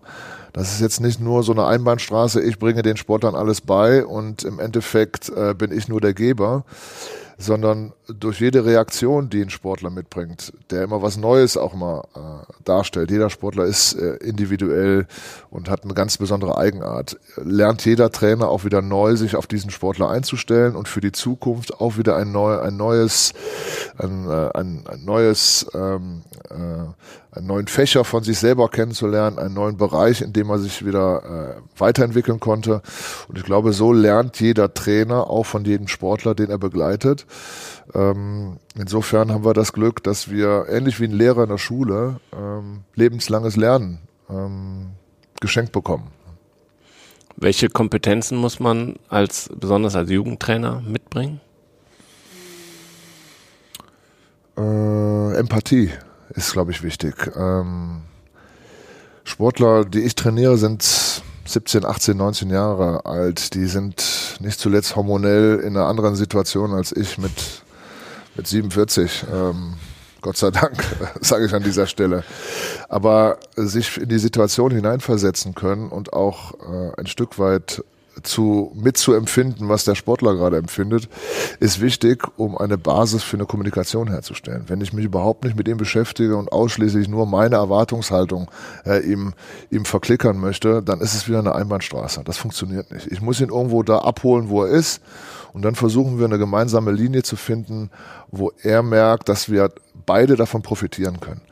Das 0.52 0.72
ist 0.72 0.80
jetzt 0.80 1.00
nicht 1.00 1.20
nur 1.20 1.42
so 1.42 1.52
eine 1.52 1.66
Einbahnstraße, 1.66 2.42
ich 2.42 2.58
bringe 2.58 2.82
den 2.82 2.98
Sportlern 2.98 3.34
alles 3.34 3.62
bei 3.62 4.04
und 4.04 4.44
im 4.44 4.60
Endeffekt 4.60 5.30
äh, 5.30 5.54
bin 5.54 5.72
ich 5.72 5.88
nur 5.88 6.00
der 6.00 6.12
Geber, 6.12 6.64
sondern 7.42 7.92
durch 8.08 8.40
jede 8.40 8.64
Reaktion, 8.64 9.30
die 9.30 9.42
ein 9.42 9.50
Sportler 9.50 9.90
mitbringt, 9.90 10.52
der 10.70 10.82
immer 10.82 11.02
was 11.02 11.16
Neues 11.16 11.56
auch 11.56 11.74
mal 11.74 12.02
äh, 12.14 12.52
darstellt. 12.64 13.10
Jeder 13.10 13.30
Sportler 13.30 13.64
ist 13.64 13.94
äh, 13.94 14.16
individuell 14.16 15.06
und 15.50 15.68
hat 15.68 15.84
eine 15.84 15.94
ganz 15.94 16.18
besondere 16.18 16.56
Eigenart. 16.56 17.18
Lernt 17.36 17.84
jeder 17.84 18.10
Trainer 18.10 18.48
auch 18.48 18.64
wieder 18.64 18.82
neu, 18.82 19.16
sich 19.16 19.36
auf 19.36 19.46
diesen 19.46 19.70
Sportler 19.70 20.10
einzustellen 20.10 20.76
und 20.76 20.88
für 20.88 21.00
die 21.00 21.12
Zukunft 21.12 21.80
auch 21.80 21.96
wieder 21.96 22.16
ein, 22.16 22.32
neu, 22.32 22.58
ein 22.58 22.76
neues, 22.76 23.32
ein, 23.98 24.28
äh, 24.28 24.50
ein, 24.54 24.84
ein 24.86 25.04
neues, 25.04 25.66
ähm, 25.74 26.22
äh, 26.50 27.34
einen 27.34 27.46
neuen 27.46 27.66
Fächer 27.66 28.04
von 28.04 28.22
sich 28.22 28.38
selber 28.38 28.68
kennenzulernen, 28.68 29.38
einen 29.38 29.54
neuen 29.54 29.78
Bereich, 29.78 30.20
in 30.20 30.32
dem 30.32 30.50
er 30.50 30.58
sich 30.58 30.84
wieder 30.84 31.22
äh, 31.56 31.80
weiterentwickeln 31.80 32.40
konnte. 32.40 32.82
Und 33.28 33.38
ich 33.38 33.44
glaube, 33.44 33.72
so 33.72 33.92
lernt 33.92 34.38
jeder 34.40 34.74
Trainer 34.74 35.30
auch 35.30 35.44
von 35.44 35.64
jedem 35.64 35.88
Sportler, 35.88 36.34
den 36.34 36.50
er 36.50 36.58
begleitet. 36.58 37.26
Ähm, 37.94 38.58
insofern 38.76 39.32
haben 39.32 39.44
wir 39.44 39.54
das 39.54 39.72
Glück, 39.72 40.02
dass 40.02 40.30
wir 40.30 40.66
ähnlich 40.68 41.00
wie 41.00 41.04
ein 41.04 41.12
Lehrer 41.12 41.44
in 41.44 41.48
der 41.48 41.58
Schule 41.58 42.20
ähm, 42.32 42.84
lebenslanges 42.94 43.56
Lernen 43.56 43.98
ähm, 44.30 44.90
geschenkt 45.40 45.72
bekommen. 45.72 46.08
Welche 47.36 47.68
Kompetenzen 47.68 48.38
muss 48.38 48.60
man 48.60 48.96
als 49.08 49.50
besonders 49.54 49.96
als 49.96 50.10
Jugendtrainer 50.10 50.80
mitbringen? 50.86 51.40
Äh, 54.56 55.36
Empathie 55.36 55.90
ist, 56.30 56.52
glaube 56.52 56.70
ich, 56.70 56.82
wichtig. 56.82 57.30
Ähm, 57.34 58.02
Sportler, 59.24 59.84
die 59.84 60.00
ich 60.00 60.14
trainiere, 60.14 60.56
sind 60.56 61.11
17, 61.44 61.84
18, 61.84 62.16
19 62.16 62.50
Jahre 62.50 63.04
alt. 63.04 63.54
Die 63.54 63.66
sind 63.66 64.38
nicht 64.40 64.58
zuletzt 64.58 64.96
hormonell 64.96 65.60
in 65.60 65.76
einer 65.76 65.86
anderen 65.86 66.16
Situation 66.16 66.72
als 66.72 66.92
ich 66.92 67.18
mit, 67.18 67.62
mit 68.36 68.46
47. 68.46 69.24
Ähm, 69.32 69.74
Gott 70.20 70.36
sei 70.36 70.50
Dank, 70.50 70.76
sage 71.20 71.46
ich 71.46 71.54
an 71.54 71.62
dieser 71.62 71.86
Stelle. 71.86 72.24
Aber 72.88 73.38
sich 73.56 73.98
in 73.98 74.08
die 74.08 74.18
Situation 74.18 74.70
hineinversetzen 74.70 75.54
können 75.54 75.88
und 75.88 76.12
auch 76.12 76.54
äh, 76.60 77.00
ein 77.00 77.06
Stück 77.06 77.38
weit 77.38 77.82
zu 78.22 78.72
mitzuempfinden, 78.74 79.68
was 79.68 79.84
der 79.84 79.94
Sportler 79.94 80.34
gerade 80.34 80.56
empfindet, 80.56 81.08
ist 81.60 81.80
wichtig, 81.80 82.26
um 82.36 82.56
eine 82.58 82.78
Basis 82.78 83.22
für 83.22 83.36
eine 83.36 83.46
Kommunikation 83.46 84.08
herzustellen. 84.08 84.64
Wenn 84.68 84.80
ich 84.80 84.92
mich 84.92 85.04
überhaupt 85.04 85.44
nicht 85.44 85.56
mit 85.56 85.68
ihm 85.68 85.76
beschäftige 85.76 86.36
und 86.36 86.52
ausschließlich 86.52 87.08
nur 87.08 87.26
meine 87.26 87.56
Erwartungshaltung 87.56 88.50
äh, 88.84 89.00
ihm, 89.00 89.34
ihm 89.70 89.84
verklickern 89.84 90.38
möchte, 90.38 90.82
dann 90.82 91.00
ist 91.00 91.14
es 91.14 91.28
wieder 91.28 91.38
eine 91.38 91.54
Einbahnstraße. 91.54 92.22
Das 92.24 92.36
funktioniert 92.36 92.92
nicht. 92.92 93.06
Ich 93.10 93.20
muss 93.20 93.40
ihn 93.40 93.48
irgendwo 93.48 93.82
da 93.82 93.98
abholen, 93.98 94.48
wo 94.48 94.64
er 94.64 94.70
ist. 94.70 95.00
Und 95.52 95.62
dann 95.62 95.74
versuchen 95.74 96.18
wir 96.18 96.24
eine 96.24 96.38
gemeinsame 96.38 96.92
Linie 96.92 97.22
zu 97.22 97.36
finden, 97.36 97.90
wo 98.30 98.52
er 98.62 98.82
merkt, 98.82 99.28
dass 99.28 99.50
wir 99.50 99.70
beide 100.06 100.36
davon 100.36 100.62
profitieren 100.62 101.20
können. 101.20 101.42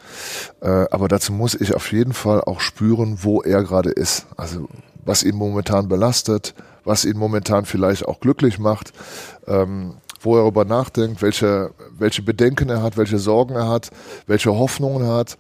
Äh, 0.61 0.87
aber 0.91 1.09
dazu 1.09 1.33
muss 1.33 1.55
ich 1.55 1.75
auf 1.75 1.93
jeden 1.93 2.13
Fall 2.13 2.41
auch 2.41 2.61
spüren, 2.61 3.19
wo 3.23 3.43
er 3.43 3.63
gerade 3.63 3.91
ist. 3.91 4.27
Also 4.37 4.69
was 5.05 5.23
ihn 5.23 5.37
momentan 5.37 5.89
belastet, 5.89 6.55
was 6.85 7.05
ihn 7.05 7.17
momentan 7.17 7.65
vielleicht 7.65 8.07
auch 8.07 8.21
glücklich 8.21 8.59
macht, 8.59 8.93
ähm, 9.47 9.95
wo 10.21 10.37
er 10.37 10.43
darüber 10.43 10.65
nachdenkt, 10.65 11.23
welche, 11.23 11.71
welche 11.99 12.23
Bedenken 12.23 12.69
er 12.69 12.83
hat, 12.83 12.97
welche 12.97 13.19
Sorgen 13.19 13.55
er 13.55 13.69
hat, 13.69 13.91
welche 14.27 14.55
Hoffnungen 14.55 15.07
er 15.07 15.15
hat. 15.15 15.39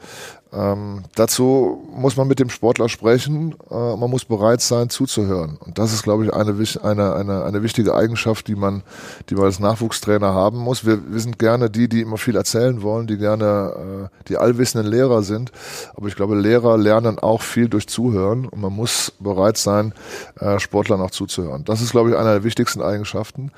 Ähm, 0.52 1.04
dazu 1.14 1.88
muss 1.92 2.16
man 2.16 2.26
mit 2.26 2.40
dem 2.40 2.50
Sportler 2.50 2.88
sprechen, 2.88 3.54
äh, 3.70 3.96
man 3.96 4.10
muss 4.10 4.24
bereit 4.24 4.60
sein 4.60 4.90
zuzuhören. 4.90 5.58
Und 5.64 5.78
das 5.78 5.92
ist, 5.92 6.02
glaube 6.02 6.24
ich, 6.24 6.34
eine, 6.34 6.56
eine, 6.82 7.14
eine, 7.14 7.44
eine 7.44 7.62
wichtige 7.62 7.94
Eigenschaft, 7.94 8.48
die 8.48 8.56
man, 8.56 8.82
die 9.28 9.36
man 9.36 9.44
als 9.44 9.60
Nachwuchstrainer 9.60 10.34
haben 10.34 10.58
muss. 10.58 10.84
Wir, 10.84 11.12
wir 11.12 11.20
sind 11.20 11.38
gerne 11.38 11.70
die, 11.70 11.88
die 11.88 12.00
immer 12.00 12.18
viel 12.18 12.34
erzählen 12.34 12.82
wollen, 12.82 13.06
die 13.06 13.16
gerne 13.16 14.10
äh, 14.10 14.26
die 14.28 14.38
allwissenden 14.38 14.90
Lehrer 14.90 15.22
sind. 15.22 15.52
Aber 15.94 16.08
ich 16.08 16.16
glaube, 16.16 16.34
Lehrer 16.34 16.76
lernen 16.76 17.20
auch 17.20 17.42
viel 17.42 17.68
durch 17.68 17.86
Zuhören 17.86 18.46
und 18.46 18.60
man 18.60 18.72
muss 18.72 19.12
bereit 19.20 19.56
sein, 19.56 19.94
äh, 20.40 20.58
Sportlern 20.58 21.00
auch 21.00 21.12
zuzuhören. 21.12 21.64
Das 21.64 21.80
ist, 21.80 21.92
glaube 21.92 22.10
ich, 22.10 22.16
eine 22.16 22.30
der 22.30 22.44
wichtigsten 22.44 22.82
Eigenschaften. 22.82 23.52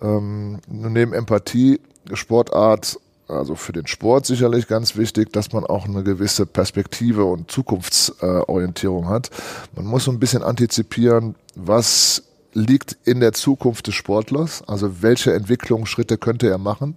Ähm, 0.00 0.60
neben 0.68 1.12
Empathie 1.12 1.80
Sportart 2.12 2.98
also 3.28 3.54
für 3.54 3.72
den 3.72 3.86
Sport 3.86 4.26
sicherlich 4.26 4.68
ganz 4.68 4.96
wichtig, 4.96 5.32
dass 5.32 5.52
man 5.52 5.64
auch 5.64 5.86
eine 5.86 6.02
gewisse 6.02 6.46
Perspektive 6.46 7.24
und 7.24 7.50
Zukunftsorientierung 7.50 9.08
hat. 9.08 9.30
Man 9.74 9.86
muss 9.86 10.04
so 10.04 10.10
ein 10.10 10.18
bisschen 10.18 10.42
antizipieren, 10.42 11.34
was 11.54 12.22
liegt 12.52 12.96
in 13.04 13.20
der 13.20 13.32
Zukunft 13.32 13.86
des 13.86 13.94
Sportlers, 13.94 14.62
also 14.66 15.02
welche 15.02 15.34
Entwicklungsschritte 15.34 16.18
könnte 16.18 16.48
er 16.48 16.58
machen. 16.58 16.96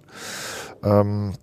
Ähm, 0.82 1.34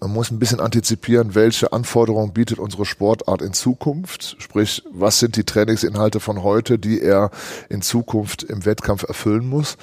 man 0.00 0.12
muss 0.12 0.30
ein 0.30 0.38
bisschen 0.38 0.60
antizipieren, 0.60 1.34
welche 1.34 1.72
Anforderungen 1.72 2.32
bietet 2.32 2.60
unsere 2.60 2.86
Sportart 2.86 3.42
in 3.42 3.52
Zukunft. 3.52 4.36
Sprich, 4.38 4.84
was 4.92 5.18
sind 5.18 5.36
die 5.36 5.42
Trainingsinhalte 5.42 6.20
von 6.20 6.44
heute, 6.44 6.78
die 6.78 7.00
er 7.00 7.30
in 7.68 7.82
Zukunft 7.82 8.44
im 8.44 8.64
Wettkampf 8.64 9.02
erfüllen 9.02 9.48
muss. 9.48 9.76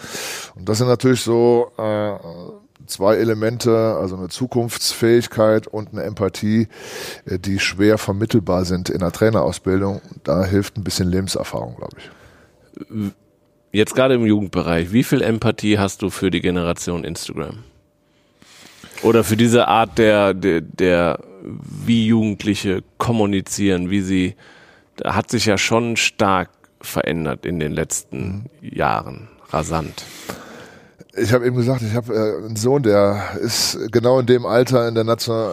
Und 0.56 0.70
das 0.70 0.78
sind 0.78 0.88
natürlich 0.88 1.22
so 1.22 1.72
äh, 1.78 2.16
zwei 2.88 3.16
Elemente, 3.16 3.96
also 4.00 4.16
eine 4.16 4.30
Zukunftsfähigkeit 4.30 5.68
und 5.68 5.94
eine 5.94 6.04
Empathie, 6.04 6.68
äh, 7.26 7.40
die 7.40 7.60
schwer 7.60 7.98
vermittelbar 7.98 8.66
sind 8.66 8.90
in 8.90 9.00
der 9.00 9.12
Trainerausbildung. 9.12 10.02
Da 10.24 10.46
hilft 10.46 10.78
ein 10.78 10.84
bisschen 10.84 11.10
Lebenserfahrung, 11.10 11.76
glaube 11.76 11.98
ich. 11.98 13.12
Jetzt 13.72 13.96
gerade 13.96 14.16
im 14.16 14.26
Jugendbereich, 14.26 14.92
wie 14.92 15.04
viel 15.04 15.22
Empathie 15.22 15.78
hast 15.78 16.02
du 16.02 16.10
für 16.10 16.32
die 16.32 16.42
Generation 16.42 17.04
Instagram? 17.04 17.64
Oder 19.04 19.24
für 19.24 19.38
diese 19.38 19.68
Art 19.68 19.98
der, 19.98 20.34
der, 20.34 20.62
der 20.62 21.20
wie 21.44 22.08
Jugendliche 22.08 22.84
kommunizieren, 22.98 23.90
wie 23.90 24.02
sie, 24.02 24.36
da 24.96 25.16
hat 25.16 25.30
sich 25.30 25.46
ja 25.46 25.58
schon 25.58 25.98
stark 25.98 26.50
verändert 26.82 27.46
in 27.46 27.60
den 27.60 27.72
letzten 27.72 28.50
mhm. 28.62 28.70
Jahren, 28.76 29.28
rasant. 29.50 30.06
Ich 31.18 31.34
habe 31.34 31.46
eben 31.46 31.56
gesagt, 31.56 31.82
ich 31.82 31.96
habe 31.96 32.14
äh, 32.14 32.46
einen 32.46 32.56
Sohn, 32.56 32.84
der 32.84 33.38
ist 33.42 33.78
genau 33.92 34.20
in 34.20 34.26
dem 34.28 34.46
Alter 34.46 34.88
in 34.88 34.96
der 34.96 35.04
Nation, 35.04 35.50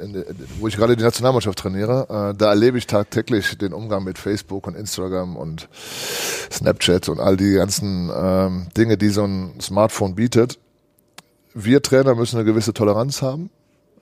in, 0.00 0.24
wo 0.60 0.68
ich 0.68 0.76
gerade 0.76 0.96
die 0.96 1.02
Nationalmannschaft 1.02 1.58
trainiere. 1.58 2.06
Äh, 2.32 2.38
da 2.38 2.50
erlebe 2.50 2.78
ich 2.78 2.86
tagtäglich 2.86 3.58
den 3.58 3.72
Umgang 3.72 4.04
mit 4.04 4.18
Facebook 4.18 4.66
und 4.66 4.76
Instagram 4.76 5.36
und 5.36 5.68
Snapchat 6.50 7.08
und 7.08 7.20
all 7.20 7.36
die 7.36 7.54
ganzen 7.54 8.10
ähm, 8.14 8.68
Dinge, 8.76 8.96
die 8.96 9.08
so 9.08 9.24
ein 9.24 9.60
Smartphone 9.60 10.14
bietet. 10.14 10.58
Wir 11.52 11.82
Trainer 11.82 12.14
müssen 12.14 12.36
eine 12.36 12.44
gewisse 12.44 12.72
Toleranz 12.72 13.22
haben 13.22 13.50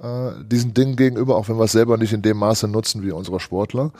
äh, 0.02 0.32
diesen 0.44 0.74
Dingen 0.74 0.96
gegenüber, 0.96 1.36
auch 1.36 1.48
wenn 1.48 1.56
wir 1.56 1.64
es 1.64 1.72
selber 1.72 1.96
nicht 1.96 2.12
in 2.12 2.22
dem 2.22 2.38
Maße 2.38 2.68
nutzen 2.68 3.02
wie 3.02 3.12
unsere 3.12 3.40
Sportler. 3.40 3.92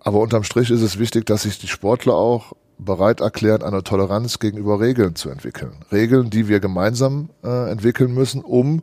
Aber 0.00 0.20
unterm 0.20 0.44
Strich 0.44 0.70
ist 0.70 0.82
es 0.82 0.98
wichtig, 0.98 1.26
dass 1.26 1.42
sich 1.42 1.58
die 1.58 1.68
Sportler 1.68 2.14
auch 2.14 2.52
bereit 2.78 3.20
erklären, 3.20 3.62
eine 3.62 3.82
Toleranz 3.82 4.38
gegenüber 4.38 4.80
Regeln 4.80 5.14
zu 5.14 5.30
entwickeln. 5.30 5.72
Regeln, 5.90 6.30
die 6.30 6.48
wir 6.48 6.60
gemeinsam 6.60 7.30
äh, 7.42 7.70
entwickeln 7.70 8.12
müssen, 8.12 8.42
um 8.42 8.82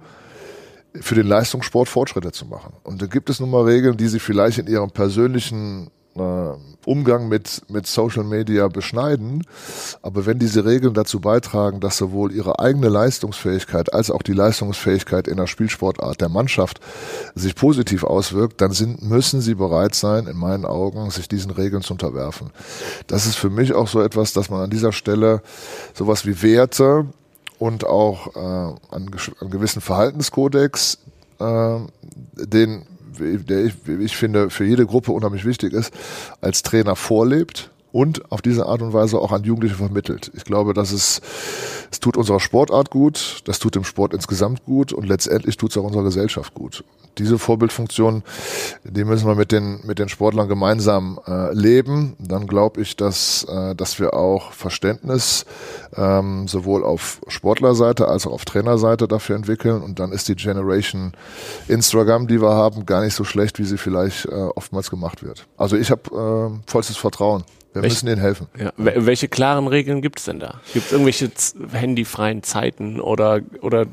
für 0.95 1.15
den 1.15 1.27
Leistungssport 1.27 1.89
Fortschritte 1.89 2.32
zu 2.32 2.45
machen. 2.45 2.73
Und 2.84 3.01
da 3.01 3.08
gibt 3.08 3.29
es 3.29 3.39
nun 3.39 3.49
mal 3.49 3.63
Regeln, 3.63 3.97
die 3.97 4.08
sie 4.08 4.19
vielleicht 4.19 4.60
in 4.60 4.67
ihrem 4.67 4.91
persönlichen 4.91 5.89
Umgang 6.15 7.28
mit, 7.28 7.63
mit 7.69 7.88
Social 7.88 8.23
Media 8.23 8.67
beschneiden. 8.67 9.45
Aber 10.02 10.26
wenn 10.26 10.38
diese 10.38 10.63
Regeln 10.63 10.93
dazu 10.93 11.19
beitragen, 11.19 11.80
dass 11.80 11.97
sowohl 11.97 12.32
ihre 12.32 12.60
eigene 12.60 12.89
Leistungsfähigkeit 12.89 13.93
als 13.93 14.12
auch 14.12 14.21
die 14.21 14.34
Leistungsfähigkeit 14.34 15.28
in 15.28 15.38
der 15.38 15.47
Spielsportart 15.47 16.21
der 16.21 16.30
Mannschaft 16.30 16.80
sich 17.34 17.56
positiv 17.56 18.04
auswirkt, 18.04 18.62
dann 18.62 18.71
sind, 18.71 19.02
müssen 19.02 19.41
sie 19.41 19.56
bereit 19.56 19.95
sein, 19.95 20.28
in 20.28 20.38
meinen 20.38 20.65
Augen, 20.65 21.10
sich 21.10 21.28
diesen 21.28 21.52
Regeln 21.52 21.82
zu 21.82 21.93
unterwerfen. 21.93 22.52
Das 23.08 23.26
ist 23.26 23.36
für 23.36 23.49
mich 23.49 23.73
auch 23.73 23.88
so 23.88 24.02
etwas, 24.02 24.34
dass 24.34 24.49
man 24.49 24.62
an 24.62 24.69
dieser 24.69 24.91
Stelle 24.91 25.41
sowas 25.93 26.26
wie 26.26 26.41
Werte 26.43 27.08
und 27.58 27.86
auch 27.86 28.36
äh, 28.36 28.39
einen, 28.39 29.10
einen 29.39 29.49
gewissen 29.49 29.82
Verhaltenskodex, 29.82 30.99
äh, 31.39 31.80
den 32.34 32.86
der 33.19 33.65
ich, 33.65 33.73
ich 33.88 34.15
finde 34.15 34.49
für 34.49 34.65
jede 34.65 34.86
Gruppe 34.86 35.12
unheimlich 35.12 35.45
wichtig 35.45 35.73
ist, 35.73 35.93
als 36.41 36.63
Trainer 36.63 36.95
vorlebt 36.95 37.69
und 37.93 38.32
auf 38.32 38.41
diese 38.41 38.65
Art 38.65 38.82
und 38.82 38.91
Weise 38.91 39.19
auch 39.19 39.32
an 39.32 39.43
Jugendliche 39.43 39.75
vermittelt. 39.75 40.32
Ich 40.36 40.43
glaube, 40.43 40.73
dass 40.73 40.91
es, 40.91 41.21
es 41.91 41.99
tut 41.99 42.17
unserer 42.17 42.39
Sportart 42.39 42.89
gut, 42.89 43.41
das 43.45 43.60
tut 43.60 43.75
dem 43.75 43.84
Sport 43.84 44.15
insgesamt 44.15 44.65
gut 44.65 44.91
und 44.91 45.08
letztendlich 45.08 45.58
tut 45.58 45.71
es 45.71 45.77
auch 45.77 45.84
unserer 45.84 46.03
Gesellschaft 46.03 46.56
gut. 46.56 46.84
Diese 47.19 47.38
Vorbildfunktion, 47.38 48.23
die 48.84 49.03
müssen 49.03 49.27
wir 49.27 49.36
mit 49.36 49.51
den, 49.51 49.82
mit 49.86 49.99
den 49.99 50.10
Sportlern 50.10 50.47
gemeinsam 50.47 51.19
äh, 51.27 51.53
leben. 51.53 52.15
Dann 52.17 52.47
glaube 52.47 52.82
ich, 52.82 52.97
dass, 52.97 53.43
äh, 53.43 53.75
dass 53.75 53.99
wir 53.99 54.15
auch 54.15 54.53
Verständnis 54.53 55.45
ähm, 55.95 56.47
sowohl 56.47 56.84
auf 56.84 57.21
Sportlerseite 57.27 58.08
als 58.08 58.25
auch 58.25 58.32
auf 58.32 58.45
Trainerseite 58.45 59.08
dafür 59.08 59.36
entwickeln. 59.36 59.84
Und 59.84 59.99
dann 59.99 60.12
ist 60.12 60.27
die 60.27 60.36
Generation 60.36 61.13
Instagram, 61.67 62.25
die 62.25 62.41
wir 62.41 62.56
haben, 62.56 62.88
gar 62.88 63.03
nicht 63.03 63.13
so 63.13 63.23
schlecht, 63.23 63.60
wie 63.60 63.65
sie 63.65 63.77
vielleicht 63.77 64.25
äh, 64.25 64.32
oftmals 64.32 64.89
gemacht 64.89 65.21
wird. 65.21 65.45
Also 65.56 65.77
ich 65.77 65.91
habe 65.91 66.58
äh, 66.65 66.71
vollstes 66.71 66.97
Vertrauen. 66.97 67.43
Wir 67.73 67.81
welche, 67.81 67.95
müssen 67.95 68.07
ihnen 68.07 68.21
helfen. 68.21 68.47
Ja. 68.57 68.71
Welche 68.77 69.27
klaren 69.27 69.67
Regeln 69.67 70.01
gibt 70.01 70.19
es 70.19 70.25
denn 70.25 70.39
da? 70.39 70.62
Gibt 70.73 70.86
es 70.86 70.91
irgendwelche 70.91 71.31
handyfreien 71.71 72.43
Zeiten 72.43 72.99
oder, 72.99 73.41
oder? 73.62 73.88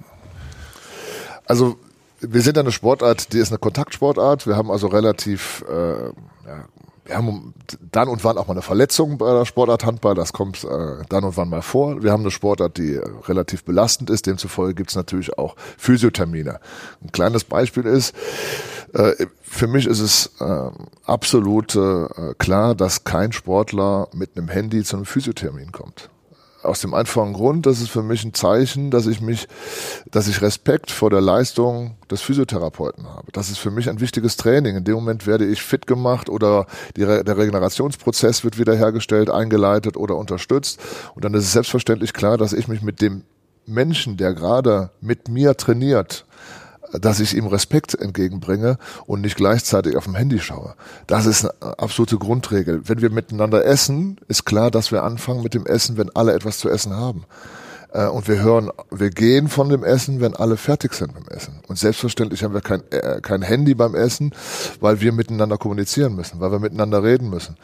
Also 1.46 1.76
wir 2.20 2.42
sind 2.42 2.58
eine 2.58 2.72
Sportart, 2.72 3.32
die 3.32 3.38
ist 3.38 3.50
eine 3.50 3.58
Kontaktsportart. 3.58 4.46
Wir 4.46 4.56
haben 4.56 4.70
also 4.70 4.86
relativ, 4.88 5.64
äh, 5.68 5.72
ja, 5.72 6.64
wir 7.04 7.16
haben 7.16 7.54
dann 7.90 8.08
und 8.08 8.24
wann 8.24 8.38
auch 8.38 8.46
mal 8.46 8.52
eine 8.52 8.62
Verletzung 8.62 9.18
bei 9.18 9.32
der 9.32 9.44
Sportart 9.44 9.84
Handball. 9.84 10.14
Das 10.14 10.32
kommt 10.32 10.64
äh, 10.64 11.04
dann 11.08 11.24
und 11.24 11.36
wann 11.36 11.48
mal 11.48 11.62
vor. 11.62 12.02
Wir 12.02 12.12
haben 12.12 12.22
eine 12.22 12.30
Sportart, 12.30 12.76
die 12.78 12.94
äh, 12.94 13.04
relativ 13.26 13.64
belastend 13.64 14.10
ist. 14.10 14.26
Demzufolge 14.26 14.74
gibt 14.74 14.90
es 14.90 14.96
natürlich 14.96 15.38
auch 15.38 15.56
Physiothermine. 15.78 16.60
Ein 17.02 17.12
kleines 17.12 17.44
Beispiel 17.44 17.84
ist, 17.84 18.14
äh, 18.92 19.26
für 19.42 19.66
mich 19.66 19.86
ist 19.86 20.00
es 20.00 20.30
äh, 20.40 20.70
absolut 21.04 21.76
klar, 22.38 22.74
dass 22.74 23.04
kein 23.04 23.32
Sportler 23.32 24.08
mit 24.14 24.36
einem 24.36 24.48
Handy 24.48 24.84
zu 24.84 24.96
einem 24.96 25.06
Physiothermin 25.06 25.72
kommt. 25.72 26.10
Aus 26.62 26.80
dem 26.80 26.92
einfachen 26.92 27.32
Grund, 27.32 27.64
das 27.64 27.80
ist 27.80 27.88
für 27.88 28.02
mich 28.02 28.22
ein 28.22 28.34
Zeichen, 28.34 28.90
dass 28.90 29.06
ich 29.06 29.20
mich, 29.20 29.48
dass 30.10 30.28
ich 30.28 30.42
Respekt 30.42 30.90
vor 30.90 31.08
der 31.08 31.22
Leistung 31.22 31.96
des 32.10 32.20
Physiotherapeuten 32.20 33.08
habe. 33.08 33.32
Das 33.32 33.48
ist 33.48 33.58
für 33.58 33.70
mich 33.70 33.88
ein 33.88 34.00
wichtiges 34.00 34.36
Training. 34.36 34.76
In 34.76 34.84
dem 34.84 34.94
Moment 34.94 35.26
werde 35.26 35.46
ich 35.46 35.62
fit 35.62 35.86
gemacht 35.86 36.28
oder 36.28 36.66
die, 36.96 37.06
der 37.06 37.38
Regenerationsprozess 37.38 38.44
wird 38.44 38.58
wiederhergestellt, 38.58 39.30
eingeleitet 39.30 39.96
oder 39.96 40.16
unterstützt. 40.16 40.80
Und 41.14 41.24
dann 41.24 41.32
ist 41.32 41.44
es 41.44 41.52
selbstverständlich 41.52 42.12
klar, 42.12 42.36
dass 42.36 42.52
ich 42.52 42.68
mich 42.68 42.82
mit 42.82 43.00
dem 43.00 43.24
Menschen, 43.64 44.16
der 44.16 44.34
gerade 44.34 44.90
mit 45.00 45.28
mir 45.28 45.56
trainiert, 45.56 46.26
dass 46.92 47.20
ich 47.20 47.36
ihm 47.36 47.46
Respekt 47.46 47.94
entgegenbringe 47.94 48.78
und 49.06 49.20
nicht 49.20 49.36
gleichzeitig 49.36 49.96
auf 49.96 50.04
dem 50.04 50.14
Handy 50.14 50.38
schaue. 50.38 50.74
Das 51.06 51.26
ist 51.26 51.44
eine 51.44 51.78
absolute 51.78 52.18
Grundregel. 52.18 52.82
Wenn 52.84 53.00
wir 53.00 53.10
miteinander 53.10 53.64
essen, 53.64 54.18
ist 54.28 54.44
klar, 54.44 54.70
dass 54.70 54.92
wir 54.92 55.02
anfangen 55.02 55.42
mit 55.42 55.54
dem 55.54 55.66
Essen, 55.66 55.96
wenn 55.96 56.14
alle 56.14 56.34
etwas 56.34 56.58
zu 56.58 56.68
essen 56.68 56.94
haben. 56.94 57.24
Äh, 57.92 58.06
und 58.06 58.28
wir 58.28 58.40
hören, 58.40 58.70
wir 58.90 59.10
gehen 59.10 59.48
von 59.48 59.68
dem 59.68 59.84
Essen, 59.84 60.20
wenn 60.20 60.34
alle 60.34 60.56
fertig 60.56 60.94
sind 60.94 61.14
beim 61.14 61.26
Essen. 61.28 61.60
Und 61.68 61.78
selbstverständlich 61.78 62.42
haben 62.42 62.54
wir 62.54 62.60
kein, 62.60 62.82
äh, 62.90 63.20
kein 63.20 63.42
Handy 63.42 63.74
beim 63.74 63.94
Essen, 63.94 64.32
weil 64.80 65.00
wir 65.00 65.12
miteinander 65.12 65.58
kommunizieren 65.58 66.14
müssen, 66.14 66.40
weil 66.40 66.52
wir 66.52 66.58
miteinander 66.58 67.02
reden 67.02 67.30
müssen. 67.30 67.56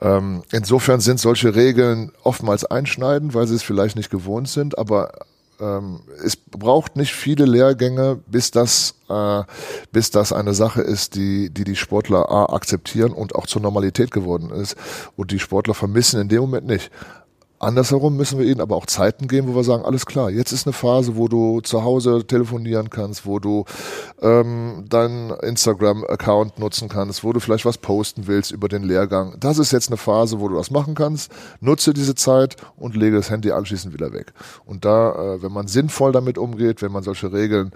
Ähm, 0.00 0.42
insofern 0.52 1.00
sind 1.00 1.20
solche 1.20 1.54
Regeln 1.54 2.12
oftmals 2.22 2.64
einschneidend, 2.64 3.34
weil 3.34 3.46
sie 3.46 3.54
es 3.54 3.62
vielleicht 3.62 3.96
nicht 3.96 4.10
gewohnt 4.10 4.48
sind, 4.48 4.78
aber 4.78 5.12
ähm, 5.60 6.00
es 6.24 6.36
braucht 6.36 6.96
nicht 6.96 7.14
viele 7.14 7.44
Lehrgänge, 7.44 8.18
bis 8.26 8.50
das, 8.50 8.94
äh, 9.08 9.42
bis 9.92 10.10
das 10.10 10.32
eine 10.32 10.54
Sache 10.54 10.82
ist, 10.82 11.14
die, 11.14 11.50
die 11.50 11.64
die 11.64 11.76
Sportler 11.76 12.30
A, 12.30 12.52
akzeptieren 12.54 13.12
und 13.12 13.34
auch 13.34 13.46
zur 13.46 13.62
Normalität 13.62 14.10
geworden 14.10 14.50
ist. 14.50 14.76
Und 15.16 15.30
die 15.30 15.38
Sportler 15.38 15.74
vermissen 15.74 16.20
in 16.20 16.28
dem 16.28 16.40
Moment 16.40 16.66
nicht. 16.66 16.90
Andersherum 17.62 18.16
müssen 18.16 18.38
wir 18.38 18.46
ihnen 18.46 18.62
aber 18.62 18.74
auch 18.74 18.86
Zeiten 18.86 19.28
geben, 19.28 19.48
wo 19.48 19.54
wir 19.54 19.64
sagen, 19.64 19.84
alles 19.84 20.06
klar, 20.06 20.30
jetzt 20.30 20.50
ist 20.50 20.66
eine 20.66 20.72
Phase, 20.72 21.16
wo 21.16 21.28
du 21.28 21.60
zu 21.60 21.84
Hause 21.84 22.26
telefonieren 22.26 22.88
kannst, 22.88 23.26
wo 23.26 23.38
du 23.38 23.66
ähm, 24.22 24.86
deinen 24.88 25.28
Instagram-Account 25.28 26.58
nutzen 26.58 26.88
kannst, 26.88 27.22
wo 27.22 27.34
du 27.34 27.40
vielleicht 27.40 27.66
was 27.66 27.76
posten 27.76 28.26
willst 28.26 28.50
über 28.50 28.68
den 28.68 28.82
Lehrgang. 28.82 29.36
Das 29.38 29.58
ist 29.58 29.72
jetzt 29.72 29.88
eine 29.88 29.98
Phase, 29.98 30.40
wo 30.40 30.48
du 30.48 30.56
das 30.56 30.70
machen 30.70 30.94
kannst. 30.94 31.30
Nutze 31.60 31.92
diese 31.92 32.14
Zeit 32.14 32.56
und 32.78 32.96
lege 32.96 33.16
das 33.16 33.28
Handy 33.28 33.52
anschließend 33.52 33.92
wieder 33.92 34.14
weg. 34.14 34.32
Und 34.64 34.86
da, 34.86 35.34
äh, 35.34 35.42
wenn 35.42 35.52
man 35.52 35.68
sinnvoll 35.68 36.12
damit 36.12 36.38
umgeht, 36.38 36.80
wenn 36.80 36.92
man 36.92 37.02
solche 37.02 37.30
Regeln 37.30 37.72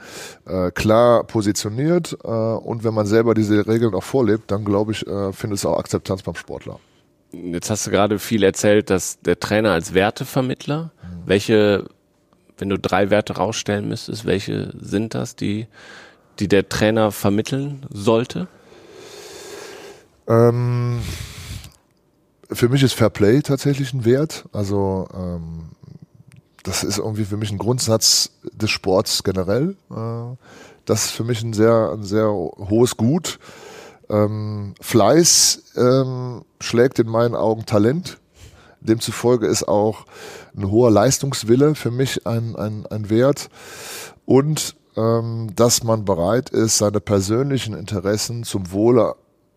äh, 0.47 0.71
klar 0.71 1.25
positioniert 1.25 2.17
äh, 2.25 2.27
und 2.27 2.85
wenn 2.85 2.95
man 2.95 3.05
selber 3.05 3.35
diese 3.35 3.67
Regeln 3.67 3.95
auch 3.95 4.03
vorlebt, 4.03 4.51
dann 4.51 4.65
glaube 4.65 4.93
ich, 4.93 5.07
äh, 5.07 5.35
findet 5.35 5.59
es 5.59 5.67
auch 5.67 5.79
Akzeptanz 5.79 6.23
beim 6.23 6.37
Sportler. 6.37 6.81
Jetzt 7.53 7.71
hast 7.71 7.87
du 7.87 7.91
gerade 7.91 8.19
viel 8.19 8.43
erzählt, 8.43 8.91
dass 8.91 9.21
der 9.21 9.41
Trainer 9.41 9.73
als 9.73 9.95
Wertevermittler, 9.95 10.93
welche, 11.27 11.87
wenn 12.59 12.69
du 12.69 12.79
drei 12.79 13.11
Werte 13.11 13.35
rausstellen 13.35 13.89
müsstest, 13.89 14.25
welche 14.25 14.73
sind 14.79 15.15
das, 15.15 15.37
die, 15.37 15.67
die 16.39 16.49
der 16.49 16.69
Trainer 16.69 17.11
vermitteln 17.11 17.87
sollte? 17.91 18.49
Ähm, 20.29 21.01
für 22.51 22.69
mich 22.69 22.83
ist 22.83 22.95
Fair 22.95 23.11
Play 23.11 23.43
tatsächlich 23.43 23.93
ein 23.93 24.05
Wert. 24.05 24.45
Also 24.53 25.09
ähm, 25.15 25.71
das 26.63 26.83
ist 26.83 26.99
irgendwie 26.99 27.25
für 27.25 27.37
mich 27.37 27.51
ein 27.51 27.59
Grundsatz 27.59 28.31
des 28.53 28.71
Sports 28.71 29.23
generell. 29.23 29.77
Äh, 29.91 30.37
das 30.85 31.07
ist 31.07 31.11
für 31.13 31.25
mich 31.25 31.43
ein 31.43 31.53
sehr, 31.53 31.93
ein 31.93 32.05
sehr 32.05 32.29
hohes 32.29 32.97
Gut. 32.97 33.39
Ähm, 34.09 34.75
Fleiß 34.81 35.73
ähm, 35.77 36.43
schlägt 36.61 36.99
in 36.99 37.09
meinen 37.09 37.35
Augen 37.35 37.67
Talent. 37.67 38.19
Demzufolge 38.81 39.47
ist 39.47 39.67
auch 39.67 40.05
ein 40.57 40.71
hoher 40.71 40.91
Leistungswille 40.91 41.75
für 41.75 41.91
mich 41.91 42.27
ein, 42.27 42.55
ein, 42.57 42.87
ein 42.87 43.09
Wert. 43.09 43.49
Und 44.27 44.77
ähm, 44.97 45.51
dass 45.57 45.83
man 45.83 46.05
bereit 46.05 46.51
ist, 46.51 46.79
seine 46.79 47.01
persönlichen 47.01 47.75
Interessen 47.75 48.45
zum 48.45 48.71
Wohle 48.73 49.17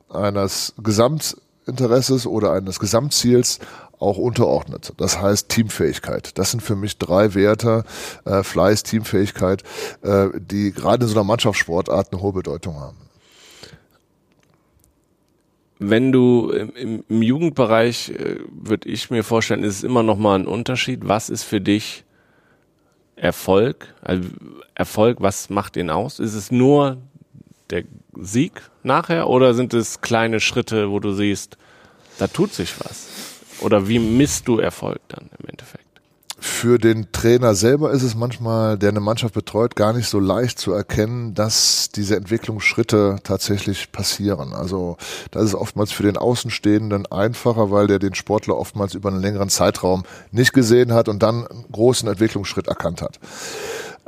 eines 0.10 0.74
Gesamtinteresses 0.82 2.26
oder 2.26 2.54
eines 2.54 2.80
Gesamtziels 2.80 3.60
auch 4.00 4.18
unterordnet. 4.18 4.94
Das 4.98 5.20
heißt 5.20 5.50
Teamfähigkeit. 5.50 6.38
Das 6.38 6.52
sind 6.52 6.62
für 6.62 6.76
mich 6.76 6.98
drei 6.98 7.34
Werte, 7.36 7.84
äh, 8.26 8.44
Fleiß, 8.44 8.84
Teamfähigkeit, 8.84 9.64
äh, 10.04 10.30
die 10.40 10.72
gerade 10.72 11.06
in 11.06 11.10
so 11.10 11.16
einer 11.16 11.24
Mannschaftssportart 11.24 12.14
eine 12.14 12.22
hohe 12.22 12.34
Bedeutung 12.34 12.80
haben 12.80 13.07
wenn 15.80 16.12
du 16.12 16.50
im, 16.50 17.04
im 17.08 17.22
Jugendbereich, 17.22 18.10
äh, 18.10 18.38
würde 18.50 18.90
ich 18.90 19.10
mir 19.10 19.24
vorstellen, 19.24 19.64
ist 19.64 19.78
es 19.78 19.84
immer 19.84 20.04
noch 20.04 20.18
mal 20.18 20.38
ein 20.38 20.48
Unterschied. 20.48 21.02
Was 21.04 21.30
ist 21.30 21.44
für 21.44 21.62
dich 21.62 22.04
Erfolg? 23.16 23.94
Also 24.02 24.30
Erfolg, 24.76 25.22
was 25.22 25.50
macht 25.50 25.78
ihn 25.78 25.90
aus? 25.90 26.20
Ist 26.20 26.34
es 26.34 26.52
nur 26.52 26.98
der 27.70 27.84
Sieg 28.16 28.62
nachher 28.84 29.30
oder 29.30 29.54
sind 29.54 29.74
es 29.74 30.02
kleine 30.02 30.40
Schritte, 30.40 30.90
wo 30.90 31.00
du 31.00 31.12
siehst, 31.12 31.58
da 32.18 32.28
tut 32.28 32.54
sich 32.54 32.80
was? 32.80 33.08
Oder 33.62 33.88
wie 33.88 34.00
misst 34.00 34.48
du 34.48 34.60
Erfolg 34.60 35.00
dann 35.08 35.30
im 35.40 35.50
Endeffekt? 35.50 35.77
Für 36.58 36.80
den 36.80 37.12
Trainer 37.12 37.54
selber 37.54 37.92
ist 37.92 38.02
es 38.02 38.16
manchmal, 38.16 38.80
der 38.80 38.90
eine 38.90 39.00
Mannschaft 39.00 39.36
betreut, 39.36 39.76
gar 39.76 39.94
nicht 39.94 40.10
so 40.10 40.20
leicht 40.20 40.58
zu 40.58 40.72
erkennen, 40.74 41.36
dass 41.36 41.90
diese 41.90 42.16
Entwicklungsschritte 42.16 43.18
tatsächlich 43.24 43.92
passieren. 43.92 44.54
Also 44.54 44.98
das 45.30 45.44
ist 45.44 45.54
oftmals 45.54 45.92
für 45.92 46.02
den 46.02 46.18
Außenstehenden 46.18 47.06
einfacher, 47.06 47.70
weil 47.70 47.86
der 47.86 48.00
den 48.00 48.16
Sportler 48.16 48.58
oftmals 48.58 48.96
über 48.96 49.10
einen 49.10 49.22
längeren 49.22 49.50
Zeitraum 49.50 50.02
nicht 50.32 50.52
gesehen 50.52 50.94
hat 50.94 51.10
und 51.10 51.22
dann 51.22 51.46
einen 51.46 51.66
großen 51.72 52.10
Entwicklungsschritt 52.10 52.68
erkannt 52.68 53.04
hat. 53.04 53.20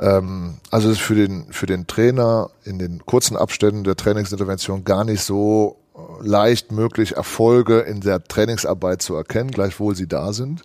Ähm, 0.00 0.54
also 0.72 0.90
ist 0.90 1.00
für 1.00 1.14
den, 1.14 1.52
für 1.52 1.66
den 1.66 1.86
Trainer 1.86 2.50
in 2.64 2.80
den 2.80 3.06
kurzen 3.06 3.36
Abständen 3.36 3.84
der 3.84 3.94
Trainingsintervention 3.94 4.82
gar 4.82 5.04
nicht 5.04 5.22
so 5.22 5.76
leicht 6.20 6.72
möglich, 6.72 7.16
Erfolge 7.16 7.80
in 7.80 8.00
der 8.00 8.22
Trainingsarbeit 8.24 9.02
zu 9.02 9.14
erkennen, 9.14 9.50
gleichwohl 9.50 9.94
sie 9.94 10.06
da 10.06 10.32
sind. 10.32 10.62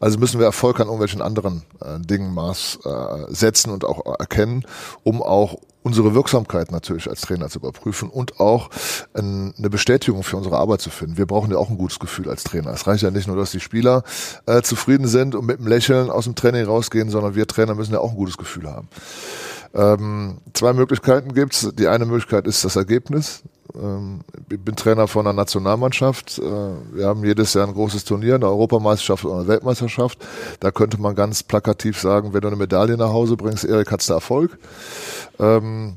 Also 0.00 0.18
müssen 0.18 0.38
wir 0.38 0.46
Erfolg 0.46 0.80
an 0.80 0.86
irgendwelchen 0.86 1.22
anderen 1.22 1.62
äh, 1.80 2.00
Dingen 2.00 2.34
Maß 2.34 2.78
äh, 2.84 3.34
setzen 3.34 3.70
und 3.70 3.84
auch 3.84 4.18
erkennen, 4.18 4.64
um 5.02 5.22
auch 5.22 5.56
unsere 5.86 6.14
Wirksamkeit 6.14 6.72
natürlich 6.72 7.08
als 7.08 7.20
Trainer 7.20 7.48
zu 7.48 7.60
überprüfen 7.60 8.10
und 8.10 8.40
auch 8.40 8.70
ein, 9.14 9.54
eine 9.56 9.70
Bestätigung 9.70 10.24
für 10.24 10.36
unsere 10.36 10.56
Arbeit 10.56 10.80
zu 10.80 10.90
finden. 10.90 11.16
Wir 11.16 11.26
brauchen 11.26 11.52
ja 11.52 11.58
auch 11.58 11.70
ein 11.70 11.78
gutes 11.78 12.00
Gefühl 12.00 12.28
als 12.28 12.42
Trainer. 12.42 12.72
Es 12.72 12.88
reicht 12.88 13.04
ja 13.04 13.12
nicht 13.12 13.28
nur, 13.28 13.36
dass 13.36 13.52
die 13.52 13.60
Spieler 13.60 14.02
äh, 14.46 14.62
zufrieden 14.62 15.06
sind 15.06 15.36
und 15.36 15.46
mit 15.46 15.60
einem 15.60 15.68
Lächeln 15.68 16.10
aus 16.10 16.24
dem 16.24 16.34
Training 16.34 16.64
rausgehen, 16.64 17.08
sondern 17.08 17.36
wir 17.36 17.46
Trainer 17.46 17.76
müssen 17.76 17.92
ja 17.92 18.00
auch 18.00 18.10
ein 18.10 18.16
gutes 18.16 18.36
Gefühl 18.36 18.68
haben. 18.68 18.88
Ähm, 19.74 20.38
zwei 20.54 20.72
Möglichkeiten 20.72 21.34
gibt's. 21.34 21.70
Die 21.74 21.86
eine 21.86 22.04
Möglichkeit 22.04 22.48
ist 22.48 22.64
das 22.64 22.74
Ergebnis. 22.74 23.44
Ähm, 23.80 24.20
ich 24.50 24.60
bin 24.60 24.76
Trainer 24.76 25.08
von 25.08 25.26
einer 25.26 25.34
Nationalmannschaft. 25.34 26.38
Äh, 26.38 26.42
wir 26.42 27.06
haben 27.06 27.24
jedes 27.24 27.54
Jahr 27.54 27.66
ein 27.66 27.74
großes 27.74 28.04
Turnier, 28.04 28.36
eine 28.36 28.46
Europameisterschaft 28.46 29.24
oder 29.24 29.36
eine 29.36 29.48
Weltmeisterschaft. 29.48 30.18
Da 30.60 30.70
könnte 30.70 31.00
man 31.00 31.14
ganz 31.14 31.42
plakativ 31.42 32.00
sagen, 32.00 32.32
wenn 32.34 32.40
du 32.40 32.48
eine 32.48 32.56
Medaille 32.56 32.96
nach 32.96 33.12
Hause 33.12 33.36
bringst, 33.36 33.64
Erik, 33.64 33.90
hat's 33.90 34.06
da 34.06 34.14
Erfolg. 34.14 34.58
Ähm, 35.38 35.96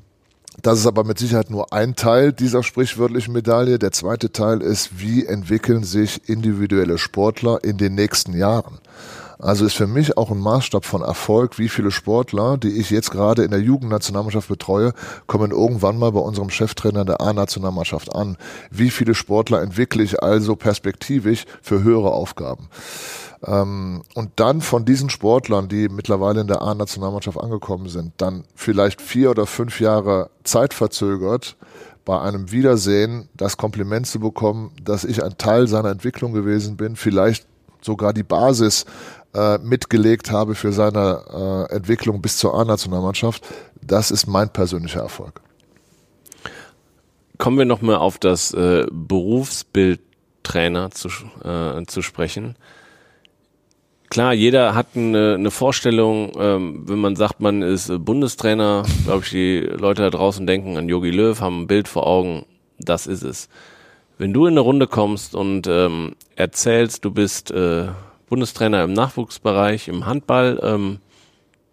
das 0.61 0.79
ist 0.79 0.87
aber 0.87 1.05
mit 1.05 1.17
Sicherheit 1.17 1.49
nur 1.49 1.71
ein 1.71 1.95
Teil 1.95 2.33
dieser 2.33 2.63
sprichwörtlichen 2.63 3.33
Medaille. 3.33 3.79
Der 3.79 3.91
zweite 3.91 4.31
Teil 4.31 4.61
ist, 4.61 4.99
wie 4.99 5.25
entwickeln 5.25 5.83
sich 5.83 6.27
individuelle 6.27 6.97
Sportler 6.97 7.63
in 7.63 7.77
den 7.77 7.95
nächsten 7.95 8.37
Jahren? 8.37 8.79
Also 9.41 9.65
ist 9.65 9.75
für 9.75 9.87
mich 9.87 10.17
auch 10.17 10.31
ein 10.31 10.39
Maßstab 10.39 10.83
von 10.83 11.01
Erfolg, 11.01 11.57
wie 11.57 11.69
viele 11.69 11.91
Sportler, 11.91 12.57
die 12.57 12.77
ich 12.77 12.89
jetzt 12.89 13.09
gerade 13.09 13.43
in 13.43 13.51
der 13.51 13.61
Jugendnationalmannschaft 13.61 14.49
betreue, 14.49 14.91
kommen 15.27 15.51
irgendwann 15.51 15.97
mal 15.97 16.11
bei 16.11 16.19
unserem 16.19 16.49
Cheftrainer 16.49 17.05
der 17.05 17.21
A-Nationalmannschaft 17.21 18.13
an. 18.13 18.35
Wie 18.69 18.89
viele 18.89 19.15
Sportler 19.15 19.61
entwickle 19.61 20.03
ich 20.03 20.21
also 20.21 20.57
perspektivisch 20.57 21.45
für 21.61 21.81
höhere 21.83 22.11
Aufgaben? 22.11 22.67
Ähm, 23.45 24.03
und 24.13 24.31
dann 24.35 24.59
von 24.59 24.83
diesen 24.83 25.09
Sportlern, 25.09 25.69
die 25.69 25.87
mittlerweile 25.87 26.41
in 26.41 26.47
der 26.47 26.61
A-Nationalmannschaft 26.61 27.39
angekommen 27.39 27.87
sind, 27.87 28.11
dann 28.17 28.43
vielleicht 28.55 29.01
vier 29.01 29.31
oder 29.31 29.45
fünf 29.45 29.79
Jahre 29.79 30.31
Zeit 30.43 30.73
verzögert, 30.73 31.55
bei 32.03 32.19
einem 32.19 32.51
Wiedersehen 32.51 33.29
das 33.35 33.55
Kompliment 33.55 34.05
zu 34.05 34.19
bekommen, 34.19 34.71
dass 34.83 35.05
ich 35.05 35.23
ein 35.23 35.37
Teil 35.37 35.67
seiner 35.67 35.91
Entwicklung 35.91 36.33
gewesen 36.33 36.75
bin, 36.75 36.97
vielleicht 36.97 37.45
sogar 37.81 38.13
die 38.13 38.23
Basis 38.23 38.85
äh, 39.33 39.57
mitgelegt 39.59 40.31
habe 40.31 40.55
für 40.55 40.71
seine 40.71 41.67
äh, 41.69 41.75
Entwicklung 41.75 42.21
bis 42.21 42.37
zur 42.37 42.53
A-Nationalmannschaft, 42.55 43.45
das 43.81 44.11
ist 44.11 44.27
mein 44.27 44.49
persönlicher 44.49 45.01
Erfolg. 45.01 45.41
Kommen 47.37 47.57
wir 47.57 47.65
nochmal 47.65 47.95
auf 47.95 48.17
das 48.17 48.53
äh, 48.53 48.85
Berufsbild 48.91 50.01
Trainer 50.43 50.91
zu, 50.91 51.09
äh, 51.43 51.85
zu 51.85 52.01
sprechen. 52.01 52.55
Klar, 54.09 54.33
jeder 54.33 54.73
hat 54.73 54.87
eine, 54.95 55.35
eine 55.35 55.51
Vorstellung, 55.51 56.31
ähm, 56.39 56.83
wenn 56.87 56.97
man 56.97 57.15
sagt, 57.15 57.39
man 57.39 57.61
ist 57.61 57.91
Bundestrainer, 58.03 58.83
glaube 59.05 59.23
ich, 59.23 59.29
die 59.29 59.59
Leute 59.59 60.01
da 60.01 60.09
draußen 60.09 60.47
denken 60.47 60.77
an 60.77 60.89
Yogi 60.89 61.11
Löw, 61.11 61.39
haben 61.39 61.61
ein 61.61 61.67
Bild 61.67 61.87
vor 61.87 62.07
Augen, 62.07 62.45
das 62.79 63.05
ist 63.05 63.23
es. 63.23 63.49
Wenn 64.17 64.33
du 64.33 64.47
in 64.47 64.53
eine 64.53 64.61
Runde 64.61 64.87
kommst 64.87 65.35
und 65.35 65.67
ähm, 65.67 66.15
erzählst, 66.35 67.05
du 67.05 67.11
bist 67.11 67.51
äh, 67.51 67.89
Bundestrainer 68.29 68.83
im 68.83 68.93
Nachwuchsbereich, 68.93 69.87
im 69.87 70.05
Handball. 70.05 70.59
Ähm, 70.63 70.99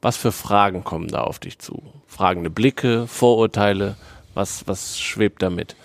was 0.02 0.16
für 0.16 0.32
Fragen 0.32 0.84
kommen 0.84 1.08
da 1.08 1.22
auf 1.22 1.38
dich 1.38 1.58
zu? 1.58 1.82
Fragende 2.06 2.50
Blicke, 2.50 3.06
Vorurteile, 3.06 3.96
was, 4.34 4.66
was 4.66 4.98
schwebt 4.98 5.42
damit? 5.42 5.76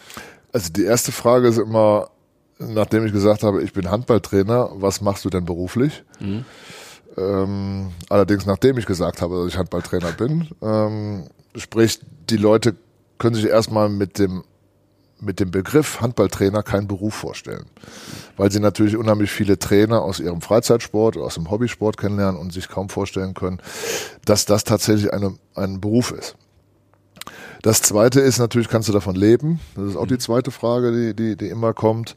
Also 0.54 0.72
die 0.72 0.84
erste 0.84 1.12
Frage 1.12 1.48
ist 1.48 1.58
immer, 1.58 2.10
nachdem 2.60 3.06
ich 3.06 3.14
gesagt 3.14 3.44
habe, 3.44 3.64
ich 3.64 3.74
bin 3.74 3.90
Handballtrainer, 3.90 4.72
was 4.76 5.02
machst 5.02 5.26
du 5.26 5.30
denn 5.30 5.46
beruflich? 5.46 6.04
Mhm. 6.20 6.46
Ähm, 7.18 7.92
allerdings 8.10 8.46
nachdem 8.46 8.78
ich 8.78 8.86
gesagt 8.86 9.22
habe, 9.22 9.38
dass 9.38 9.48
ich 9.48 9.58
Handballtrainer 9.58 10.12
bin. 10.12 10.50
Ähm, 10.62 11.26
sprich, 11.56 12.00
die 12.30 12.38
Leute 12.38 12.76
können 13.18 13.36
sich 13.36 13.46
erstmal 13.46 13.90
mit 13.90 14.20
dem 14.20 14.44
mit 15.22 15.40
dem 15.40 15.52
Begriff 15.52 16.02
Handballtrainer 16.02 16.64
keinen 16.64 16.88
Beruf 16.88 17.14
vorstellen, 17.14 17.66
weil 18.38 18.52
sie 18.52 18.60
natürlich 18.60 18.98
unheimlich 18.98 19.32
viele 19.32 19.60
Trainer 19.60 20.02
aus 20.02 20.20
ihrem 20.20 20.42
Freizeitsport 20.42 21.16
oder 21.16 21.26
aus 21.26 21.36
dem 21.36 21.50
Hobbysport 21.50 21.98
kennenlernen 21.98 22.40
und 22.40 22.52
sich 22.52 22.68
kaum 22.68 22.90
vorstellen 22.90 23.34
können, 23.34 23.62
dass 24.26 24.46
das 24.46 24.64
tatsächlich 24.64 25.14
eine, 25.14 25.36
ein 25.56 25.80
Beruf 25.80 26.12
ist. 26.12 26.36
Das 27.62 27.84
zweite 27.84 28.20
ist 28.20 28.40
natürlich, 28.40 28.68
kannst 28.68 28.90
du 28.90 28.94
davon 28.94 29.16
leben? 29.16 29.60
Das 29.76 29.86
ist 29.86 29.96
auch 29.96 30.08
die 30.08 30.18
zweite 30.18 30.50
Frage, 30.50 30.92
die, 30.92 31.16
die, 31.16 31.36
die 31.38 31.50
immer 31.50 31.74
kommt. 31.74 32.16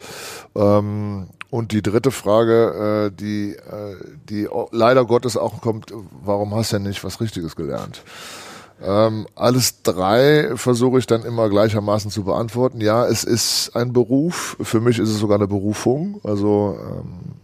Ähm, 0.55 1.29
und 1.51 1.71
die 1.71 1.83
dritte 1.83 2.11
Frage, 2.11 3.11
äh, 3.13 3.17
die, 3.17 3.53
äh, 3.53 3.97
die 4.29 4.49
leider 4.73 5.05
Gottes 5.05 5.37
auch 5.37 5.61
kommt, 5.61 5.93
warum 6.25 6.55
hast 6.55 6.73
du 6.73 6.77
denn 6.77 6.85
nicht 6.85 7.05
was 7.05 7.21
Richtiges 7.21 7.55
gelernt? 7.55 8.03
Ähm, 8.83 9.27
alles 9.35 9.83
drei 9.83 10.57
versuche 10.57 10.99
ich 10.99 11.07
dann 11.07 11.25
immer 11.25 11.49
gleichermaßen 11.49 12.11
zu 12.11 12.25
beantworten. 12.25 12.81
Ja, 12.81 13.07
es 13.07 13.25
ist 13.25 13.75
ein 13.75 13.93
Beruf. 13.93 14.57
Für 14.61 14.81
mich 14.81 14.99
ist 14.99 15.11
es 15.11 15.19
sogar 15.19 15.39
eine 15.39 15.49
Berufung. 15.49 16.21
Also 16.25 16.79
ähm, 16.81 17.35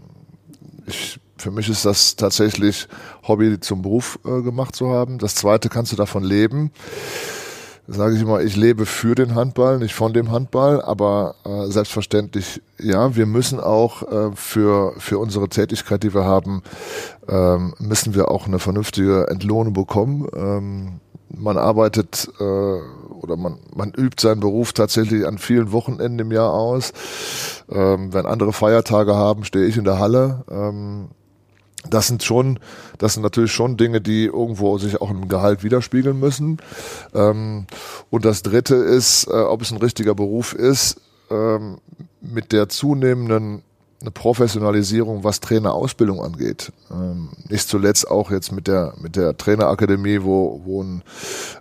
ich, 0.87 1.21
für 1.39 1.51
mich 1.51 1.69
ist 1.69 1.85
das 1.85 2.17
tatsächlich 2.17 2.89
Hobby 3.27 3.61
zum 3.61 3.83
Beruf 3.83 4.19
äh, 4.25 4.43
gemacht 4.43 4.77
zu 4.77 4.91
haben. 4.91 5.19
Das 5.19 5.35
zweite 5.35 5.69
kannst 5.69 5.93
du 5.93 5.97
davon 5.97 6.25
leben 6.25 6.73
sage 7.91 8.15
ich 8.15 8.23
immer, 8.23 8.41
ich 8.41 8.57
lebe 8.57 8.87
für 8.87 9.15
den 9.15 9.35
Handball, 9.35 9.79
nicht 9.79 9.95
von 9.95 10.13
dem 10.13 10.31
Handball, 10.31 10.81
aber 10.81 11.35
äh, 11.45 11.71
selbstverständlich, 11.71 12.63
ja, 12.79 13.17
wir 13.17 13.27
müssen 13.27 13.59
auch 13.59 14.03
äh, 14.03 14.31
für, 14.35 14.95
für 14.99 15.19
unsere 15.19 15.49
Tätigkeit, 15.49 16.03
die 16.05 16.15
wir 16.15 16.25
haben, 16.25 16.63
ähm, 17.29 17.75
müssen 17.79 18.15
wir 18.15 18.31
auch 18.31 18.47
eine 18.47 18.61
vernünftige 18.61 19.27
Entlohnung 19.29 19.73
bekommen. 19.73 20.29
Ähm, 20.35 21.01
man 21.37 21.57
arbeitet 21.57 22.31
äh, 22.39 22.43
oder 22.43 23.37
man, 23.37 23.59
man 23.75 23.93
übt 23.93 24.21
seinen 24.21 24.41
Beruf 24.41 24.73
tatsächlich 24.73 25.27
an 25.27 25.39
vielen 25.39 25.73
Wochenenden 25.73 26.19
im 26.19 26.33
Jahr 26.33 26.53
aus. 26.53 26.93
Ähm, 27.71 28.13
wenn 28.13 28.27
andere 28.27 28.53
Feiertage 28.53 29.15
haben, 29.15 29.45
stehe 29.45 29.67
ich 29.67 29.77
in 29.77 29.85
der 29.85 29.99
Halle. 29.99 30.45
Ähm, 30.51 31.09
das 31.89 32.09
sind 32.09 32.23
schon, 32.23 32.59
das 32.99 33.15
sind 33.15 33.23
natürlich 33.23 33.53
schon 33.53 33.77
Dinge, 33.77 34.01
die 34.01 34.27
irgendwo 34.27 34.77
sich 34.79 35.01
auch 35.01 35.11
im 35.11 35.29
Gehalt 35.29 35.63
widerspiegeln 35.63 36.19
müssen. 36.19 36.59
Ähm, 37.15 37.67
und 38.11 38.25
das 38.25 38.43
dritte 38.43 38.75
ist, 38.75 39.27
äh, 39.29 39.31
ob 39.31 39.63
es 39.63 39.71
ein 39.71 39.79
richtiger 39.79 40.15
Beruf 40.15 40.53
ist, 40.53 41.01
ähm, 41.31 41.79
mit 42.21 42.53
der 42.53 42.69
zunehmenden 42.69 43.63
eine 44.01 44.11
Professionalisierung, 44.11 45.25
was 45.25 45.41
Trainerausbildung 45.41 46.23
angeht. 46.23 46.73
Ähm, 46.91 47.31
nicht 47.49 47.69
zuletzt 47.69 48.11
auch 48.11 48.31
jetzt 48.31 48.51
mit 48.51 48.67
der 48.67 48.95
mit 49.01 49.15
der 49.17 49.37
Trainerakademie, 49.37 50.23
wo 50.23 50.63
wo 50.65 50.83
ein, 50.83 51.03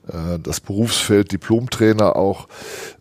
äh, 0.08 0.40
das 0.40 0.62
Berufsfeld 0.62 1.32
Diplomtrainer 1.32 2.16
auch 2.16 2.48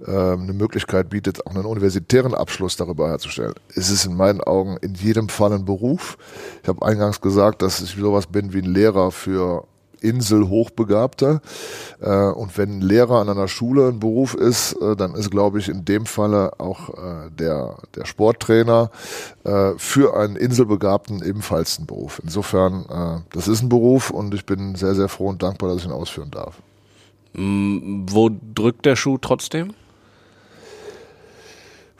äh, 0.04 0.10
eine 0.10 0.52
Möglichkeit 0.52 1.08
bietet, 1.08 1.46
auch 1.46 1.54
einen 1.54 1.66
universitären 1.66 2.34
Abschluss 2.34 2.76
darüber 2.76 3.08
herzustellen. 3.08 3.54
Es 3.74 3.90
ist 3.90 4.06
in 4.06 4.16
meinen 4.16 4.40
Augen 4.40 4.76
in 4.78 4.94
jedem 4.94 5.28
Fall 5.28 5.52
ein 5.52 5.64
Beruf. 5.64 6.18
Ich 6.62 6.68
habe 6.68 6.84
eingangs 6.84 7.20
gesagt, 7.20 7.62
dass 7.62 7.80
ich 7.80 7.94
sowas 7.94 8.26
bin 8.26 8.52
wie 8.52 8.58
ein 8.58 8.72
Lehrer 8.72 9.12
für 9.12 9.66
Insel 10.00 10.48
Hochbegabter. 10.48 11.40
Äh, 12.00 12.28
und 12.30 12.56
wenn 12.58 12.80
Lehrer 12.80 13.20
an 13.20 13.28
einer 13.28 13.48
Schule 13.48 13.88
ein 13.88 14.00
Beruf 14.00 14.34
ist, 14.34 14.74
äh, 14.74 14.96
dann 14.96 15.14
ist, 15.14 15.30
glaube 15.30 15.58
ich, 15.58 15.68
in 15.68 15.84
dem 15.84 16.06
Falle 16.06 16.58
auch 16.58 16.90
äh, 16.90 17.30
der, 17.30 17.76
der 17.94 18.04
Sporttrainer 18.04 18.90
für 19.76 20.14
einen 20.14 20.36
Inselbegabten 20.36 21.22
ebenfalls 21.22 21.78
ein 21.78 21.86
Beruf. 21.86 22.20
Insofern, 22.22 23.24
das 23.32 23.48
ist 23.48 23.62
ein 23.62 23.70
Beruf 23.70 24.10
und 24.10 24.34
ich 24.34 24.44
bin 24.44 24.74
sehr, 24.74 24.94
sehr 24.94 25.08
froh 25.08 25.28
und 25.28 25.42
dankbar, 25.42 25.70
dass 25.70 25.78
ich 25.78 25.86
ihn 25.86 25.92
ausführen 25.92 26.30
darf. 26.30 26.60
Mm, 27.32 28.04
wo 28.10 28.28
drückt 28.54 28.84
der 28.84 28.96
Schuh 28.96 29.16
trotzdem? 29.16 29.72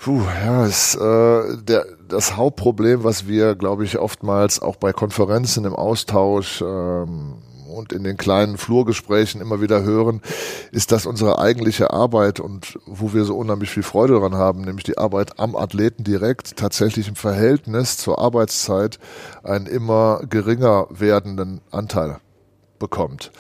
Puh, 0.00 0.22
ja, 0.44 0.64
ist, 0.64 0.94
äh, 0.94 1.56
der, 1.62 1.84
das 2.08 2.36
Hauptproblem, 2.36 3.02
was 3.02 3.26
wir, 3.26 3.56
glaube 3.56 3.84
ich, 3.84 3.98
oftmals 3.98 4.62
auch 4.62 4.76
bei 4.76 4.92
Konferenzen 4.92 5.64
im 5.64 5.74
Austausch 5.74 6.62
ähm, 6.62 7.34
und 7.68 7.92
in 7.92 8.04
den 8.04 8.16
kleinen 8.16 8.58
Flurgesprächen 8.58 9.40
immer 9.40 9.60
wieder 9.60 9.82
hören, 9.82 10.20
ist, 10.72 10.92
dass 10.92 11.06
unsere 11.06 11.38
eigentliche 11.38 11.92
Arbeit 11.92 12.40
und 12.40 12.78
wo 12.86 13.12
wir 13.12 13.24
so 13.24 13.36
unheimlich 13.36 13.70
viel 13.70 13.82
Freude 13.82 14.14
daran 14.14 14.34
haben, 14.34 14.62
nämlich 14.62 14.84
die 14.84 14.98
Arbeit 14.98 15.38
am 15.38 15.56
Athleten 15.56 16.04
direkt, 16.04 16.56
tatsächlich 16.56 17.08
im 17.08 17.16
Verhältnis 17.16 17.96
zur 17.96 18.18
Arbeitszeit 18.18 18.98
einen 19.42 19.66
immer 19.66 20.20
geringer 20.28 20.86
werdenden 20.90 21.60
Anteil 21.70 22.18
bekommt. 22.78 23.30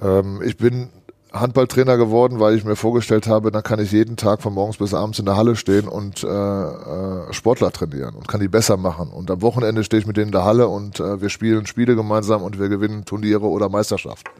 Ähm, 0.00 0.40
ich 0.44 0.56
bin 0.56 0.90
Handballtrainer 1.32 1.96
geworden, 1.96 2.40
weil 2.40 2.56
ich 2.56 2.64
mir 2.64 2.74
vorgestellt 2.74 3.28
habe, 3.28 3.52
dann 3.52 3.62
kann 3.62 3.78
ich 3.78 3.92
jeden 3.92 4.16
Tag 4.16 4.42
von 4.42 4.52
morgens 4.52 4.78
bis 4.78 4.94
abends 4.94 5.18
in 5.18 5.26
der 5.26 5.36
Halle 5.36 5.54
stehen 5.54 5.86
und 5.86 6.24
äh, 6.24 6.26
äh, 6.26 7.32
Sportler 7.32 7.70
trainieren 7.70 8.16
und 8.16 8.26
kann 8.26 8.40
die 8.40 8.48
besser 8.48 8.76
machen. 8.76 9.10
Und 9.10 9.30
am 9.30 9.40
Wochenende 9.42 9.84
stehe 9.84 10.00
ich 10.00 10.06
mit 10.06 10.16
denen 10.16 10.26
in 10.26 10.32
der 10.32 10.44
Halle 10.44 10.66
und 10.66 10.98
äh, 10.98 11.20
wir 11.20 11.28
spielen 11.28 11.66
Spiele 11.66 11.94
gemeinsam 11.94 12.42
und 12.42 12.58
wir 12.58 12.68
gewinnen 12.68 13.04
Turniere 13.04 13.46
oder 13.46 13.68
Meisterschaften. 13.68 14.30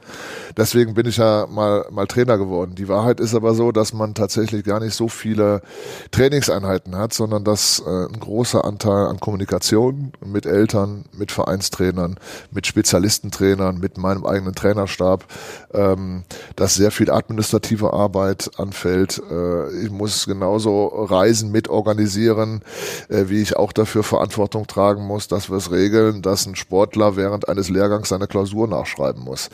Deswegen 0.57 0.95
bin 0.95 1.07
ich 1.07 1.19
ja 1.19 1.47
mal, 1.49 1.87
mal 1.91 2.07
Trainer 2.07 2.39
geworden. 2.39 2.75
Die 2.75 2.89
Wahrheit 2.89 3.21
ist 3.21 3.35
aber 3.37 3.55
so, 3.55 3.71
dass 3.71 3.93
man 3.93 4.15
tatsächlich 4.15 4.65
gar 4.65 4.81
nicht 4.81 4.95
so 4.95 5.09
viele 5.09 5.63
Trainingseinheiten 6.11 6.97
hat, 6.97 7.15
sondern 7.15 7.45
dass 7.45 7.81
äh, 7.87 8.07
ein 8.07 8.19
großer 8.19 8.65
Anteil 8.65 9.07
an 9.07 9.21
Kommunikation 9.21 10.13
mit 10.25 10.45
Eltern, 10.45 11.05
mit 11.13 11.31
Vereinstrainern, 11.31 12.17
mit 12.51 12.67
Spezialistentrainern, 12.67 13.79
mit 13.79 13.97
meinem 13.97 14.27
eigenen 14.27 14.55
Trainerstab, 14.55 15.25
ähm, 15.73 16.25
dass 16.57 16.80
sehr 16.81 16.91
viel 16.91 17.11
administrative 17.11 17.93
Arbeit 17.93 18.53
anfällt. 18.57 19.21
Äh, 19.31 19.85
ich 19.85 19.91
muss 19.91 20.25
genauso 20.25 20.87
Reisen 20.87 21.53
mit 21.53 21.69
organisieren, 21.69 22.63
äh, 23.11 23.25
wie 23.29 23.43
ich 23.43 23.55
auch 23.57 23.75
dafür 23.75 24.03
Verantwortung 24.03 24.67
tragen 24.67 25.07
muss, 25.07 25.29
dass 25.29 25.51
wir 25.51 25.59
es 25.59 25.71
regeln, 25.71 26.23
dass 26.23 26.47
ein 26.47 26.57
Sportler 26.57 27.17
während 27.17 27.51
eines 27.51 27.69
Lehrgangs 27.69 28.09
seine 28.09 28.27
Klausur 28.27 28.67
nachschreiben 28.67 29.23
muss. 29.23 29.51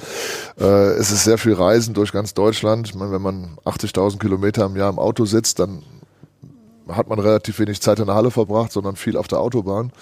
Äh, 0.60 0.92
es 1.00 1.10
ist 1.10 1.24
sehr 1.24 1.36
viel 1.36 1.54
Reisen 1.54 1.94
durch 1.94 2.12
ganz 2.12 2.32
Deutschland. 2.32 2.86
Ich 2.86 2.94
meine, 2.94 3.10
wenn 3.10 3.22
man 3.22 3.58
80.000 3.64 4.20
Kilometer 4.20 4.64
im 4.66 4.76
Jahr 4.76 4.90
im 4.90 5.00
Auto 5.00 5.24
sitzt, 5.24 5.58
dann 5.58 5.82
hat 6.88 7.08
man 7.08 7.18
relativ 7.18 7.58
wenig 7.58 7.80
Zeit 7.80 7.98
in 7.98 8.06
der 8.06 8.14
Halle 8.14 8.30
verbracht, 8.30 8.72
sondern 8.72 8.96
viel 8.96 9.16
auf 9.16 9.28
der 9.28 9.40
Autobahn. 9.40 9.92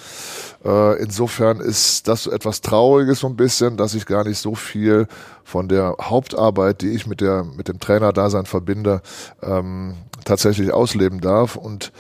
Äh, 0.65 1.03
insofern 1.03 1.61
ist 1.61 2.09
das 2.09 2.27
etwas 2.27 2.61
Trauriges 2.61 3.21
so 3.21 3.27
ein 3.27 3.37
bisschen, 3.37 3.77
dass 3.77 3.95
ich 3.95 4.07
gar 4.07 4.25
nicht 4.25 4.39
so 4.39 4.55
viel 4.55 5.07
von 5.45 5.69
der 5.69 5.97
Hauptarbeit, 6.01 6.83
die 6.83 6.91
ich 6.91 7.07
mit 7.07 7.21
der 7.21 7.45
mit 7.45 7.69
dem 7.69 7.81
Trainerdasein 7.81 8.47
verbinde, 8.47 9.03
ähm, 9.43 9.95
tatsächlich 10.25 10.73
ausleben 10.73 11.21
darf 11.21 11.57
und 11.57 11.93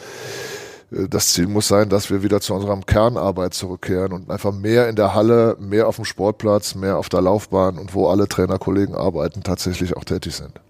äh, 0.91 1.09
das 1.09 1.33
Ziel 1.33 1.47
muss 1.47 1.69
sein, 1.69 1.89
dass 1.89 2.11
wir 2.11 2.23
wieder 2.23 2.41
zu 2.41 2.55
unserer 2.55 2.79
Kernarbeit 2.81 3.55
zurückkehren 3.55 4.13
und 4.13 4.31
einfach 4.31 4.53
mehr 4.53 4.89
in 4.89 4.97
der 4.97 5.15
Halle, 5.15 5.57
mehr 5.59 5.89
auf 5.89 5.97
dem 5.97 6.05
Sportplatz, 6.05 6.75
mehr 6.75 6.99
auf 6.99 7.09
der 7.09 7.23
Laufbahn 7.23 7.79
und 7.79 7.95
wo 7.95 8.09
alle 8.09 8.29
Trainerkollegen 8.29 8.95
arbeiten, 8.95 9.43
tatsächlich 9.43 9.97
auch 9.97 10.05
tätig 10.05 10.35
sind. 10.35 10.61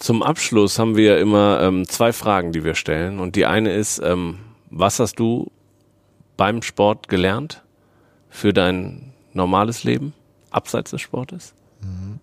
Zum 0.00 0.22
Abschluss 0.22 0.78
haben 0.78 0.96
wir 0.96 1.18
immer 1.18 1.60
ähm, 1.60 1.86
zwei 1.86 2.14
Fragen, 2.14 2.52
die 2.52 2.64
wir 2.64 2.74
stellen. 2.74 3.20
Und 3.20 3.36
die 3.36 3.44
eine 3.44 3.74
ist, 3.74 4.00
ähm, 4.02 4.38
was 4.70 4.98
hast 4.98 5.18
du 5.18 5.52
beim 6.38 6.62
Sport 6.62 7.08
gelernt 7.08 7.62
für 8.30 8.54
dein 8.54 9.12
normales 9.34 9.84
Leben 9.84 10.14
abseits 10.50 10.90
des 10.90 11.02
Sportes? 11.02 11.52
Mhm. 11.82 12.18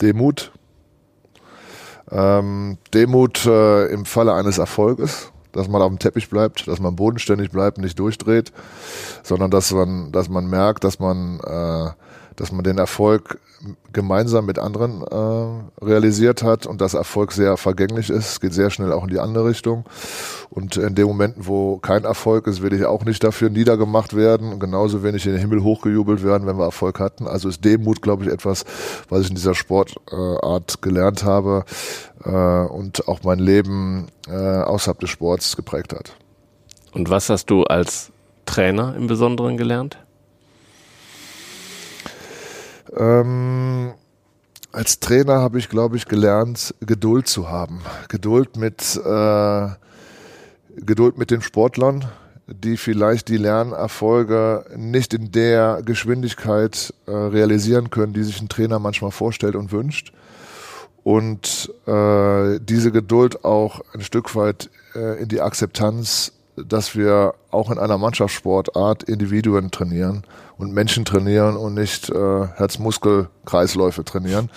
Demut. 0.00 0.52
Ähm, 2.08 2.78
Demut 2.94 3.44
äh, 3.46 3.86
im 3.86 4.04
Falle 4.04 4.34
eines 4.34 4.58
Erfolges, 4.58 5.32
dass 5.50 5.66
man 5.68 5.82
auf 5.82 5.88
dem 5.88 5.98
Teppich 5.98 6.30
bleibt, 6.30 6.68
dass 6.68 6.78
man 6.78 6.94
bodenständig 6.94 7.50
bleibt, 7.50 7.78
nicht 7.78 7.98
durchdreht, 7.98 8.52
sondern 9.24 9.50
dass 9.50 9.72
man, 9.72 10.12
dass 10.12 10.28
man 10.28 10.46
merkt, 10.46 10.84
dass 10.84 11.00
man, 11.00 11.40
äh, 11.40 11.90
dass 12.36 12.52
man 12.52 12.64
den 12.64 12.78
Erfolg 12.78 13.40
gemeinsam 13.92 14.46
mit 14.46 14.58
anderen 14.58 15.02
äh, 15.02 15.84
realisiert 15.84 16.42
hat 16.42 16.66
und 16.66 16.80
dass 16.80 16.94
Erfolg 16.94 17.32
sehr 17.32 17.56
vergänglich 17.56 18.10
ist. 18.10 18.40
Geht 18.40 18.52
sehr 18.52 18.70
schnell 18.70 18.92
auch 18.92 19.04
in 19.04 19.08
die 19.08 19.18
andere 19.18 19.46
Richtung. 19.46 19.84
Und 20.50 20.76
in 20.76 20.94
den 20.94 21.06
Momenten, 21.06 21.46
wo 21.46 21.78
kein 21.78 22.04
Erfolg 22.04 22.46
ist, 22.46 22.62
will 22.62 22.72
ich 22.72 22.84
auch 22.84 23.04
nicht 23.04 23.24
dafür 23.24 23.48
niedergemacht 23.48 24.14
werden 24.14 24.60
genauso 24.60 25.02
wenig 25.02 25.26
in 25.26 25.32
den 25.32 25.40
Himmel 25.40 25.62
hochgejubelt 25.62 26.22
werden, 26.22 26.46
wenn 26.46 26.58
wir 26.58 26.64
Erfolg 26.64 27.00
hatten. 27.00 27.26
Also 27.26 27.48
ist 27.48 27.64
Demut, 27.64 28.02
glaube 28.02 28.24
ich, 28.24 28.30
etwas, 28.30 28.64
was 29.08 29.22
ich 29.22 29.30
in 29.30 29.36
dieser 29.36 29.54
Sportart 29.54 30.82
gelernt 30.82 31.24
habe 31.24 31.64
äh, 32.24 32.30
und 32.30 33.08
auch 33.08 33.22
mein 33.24 33.38
Leben 33.38 34.08
äh, 34.28 34.32
außerhalb 34.32 35.00
des 35.00 35.10
Sports 35.10 35.56
geprägt 35.56 35.94
hat. 35.94 36.16
Und 36.92 37.10
was 37.10 37.28
hast 37.28 37.50
du 37.50 37.64
als 37.64 38.12
Trainer 38.44 38.94
im 38.96 39.06
Besonderen 39.06 39.56
gelernt? 39.56 39.98
Ähm, 42.94 43.92
als 44.72 45.00
Trainer 45.00 45.40
habe 45.40 45.58
ich, 45.58 45.68
glaube 45.68 45.96
ich, 45.96 46.06
gelernt, 46.06 46.74
Geduld 46.80 47.28
zu 47.28 47.48
haben. 47.48 47.80
Geduld 48.08 48.56
mit, 48.56 49.00
äh, 49.02 49.68
Geduld 50.76 51.16
mit 51.16 51.30
den 51.30 51.40
Sportlern, 51.40 52.04
die 52.46 52.76
vielleicht 52.76 53.28
die 53.28 53.38
Lernerfolge 53.38 54.66
nicht 54.76 55.14
in 55.14 55.32
der 55.32 55.80
Geschwindigkeit 55.84 56.92
äh, 57.06 57.10
realisieren 57.10 57.90
können, 57.90 58.12
die 58.12 58.22
sich 58.22 58.40
ein 58.40 58.48
Trainer 58.48 58.78
manchmal 58.78 59.12
vorstellt 59.12 59.56
und 59.56 59.72
wünscht. 59.72 60.12
Und 61.02 61.72
äh, 61.86 62.58
diese 62.60 62.92
Geduld 62.92 63.44
auch 63.44 63.80
ein 63.94 64.02
Stück 64.02 64.34
weit 64.34 64.68
äh, 64.94 65.22
in 65.22 65.28
die 65.28 65.40
Akzeptanz, 65.40 66.32
dass 66.56 66.96
wir 66.96 67.34
auch 67.50 67.70
in 67.70 67.78
einer 67.78 67.98
Mannschaftssportart 67.98 69.02
Individuen 69.02 69.70
trainieren 69.70 70.24
und 70.58 70.72
Menschen 70.72 71.04
trainieren 71.04 71.56
und 71.56 71.74
nicht 71.74 72.10
äh, 72.10 72.46
Herzmuskelkreisläufe 72.56 74.04
trainieren. 74.04 74.50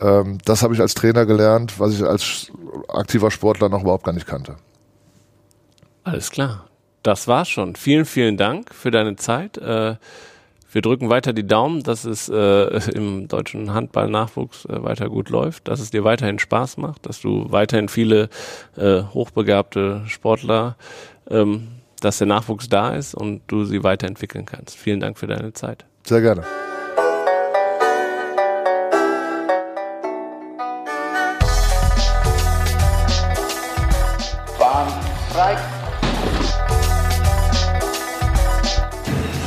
Ähm, 0.00 0.38
das 0.44 0.62
habe 0.62 0.74
ich 0.74 0.80
als 0.80 0.94
Trainer 0.94 1.26
gelernt, 1.26 1.78
was 1.78 1.94
ich 1.94 2.02
als 2.02 2.50
aktiver 2.88 3.30
Sportler 3.30 3.68
noch 3.68 3.82
überhaupt 3.82 4.04
gar 4.04 4.12
nicht 4.12 4.26
kannte. 4.26 4.56
Alles 6.02 6.30
klar. 6.30 6.66
Das 7.02 7.28
war's 7.28 7.50
schon. 7.50 7.76
Vielen, 7.76 8.06
vielen 8.06 8.38
Dank 8.38 8.74
für 8.74 8.90
deine 8.90 9.16
Zeit. 9.16 9.58
Äh, 9.58 9.96
wir 10.74 10.82
drücken 10.82 11.08
weiter 11.08 11.32
die 11.32 11.46
Daumen, 11.46 11.84
dass 11.84 12.04
es 12.04 12.28
äh, 12.28 12.90
im 12.94 13.28
deutschen 13.28 13.72
Handball-Nachwuchs 13.72 14.64
äh, 14.64 14.82
weiter 14.82 15.08
gut 15.08 15.30
läuft, 15.30 15.68
dass 15.68 15.78
es 15.78 15.92
dir 15.92 16.02
weiterhin 16.02 16.40
Spaß 16.40 16.78
macht, 16.78 17.06
dass 17.06 17.20
du 17.20 17.46
weiterhin 17.50 17.88
viele 17.88 18.28
äh, 18.76 19.02
hochbegabte 19.02 20.02
Sportler, 20.06 20.76
ähm, 21.30 21.68
dass 22.00 22.18
der 22.18 22.26
Nachwuchs 22.26 22.68
da 22.68 22.90
ist 22.90 23.14
und 23.14 23.42
du 23.46 23.64
sie 23.64 23.84
weiterentwickeln 23.84 24.46
kannst. 24.46 24.76
Vielen 24.76 24.98
Dank 24.98 25.16
für 25.16 25.28
deine 25.28 25.52
Zeit. 25.52 25.84
Sehr 26.02 26.20
gerne. 26.20 26.42
Bahn 34.58 34.88
frei. 35.30 35.73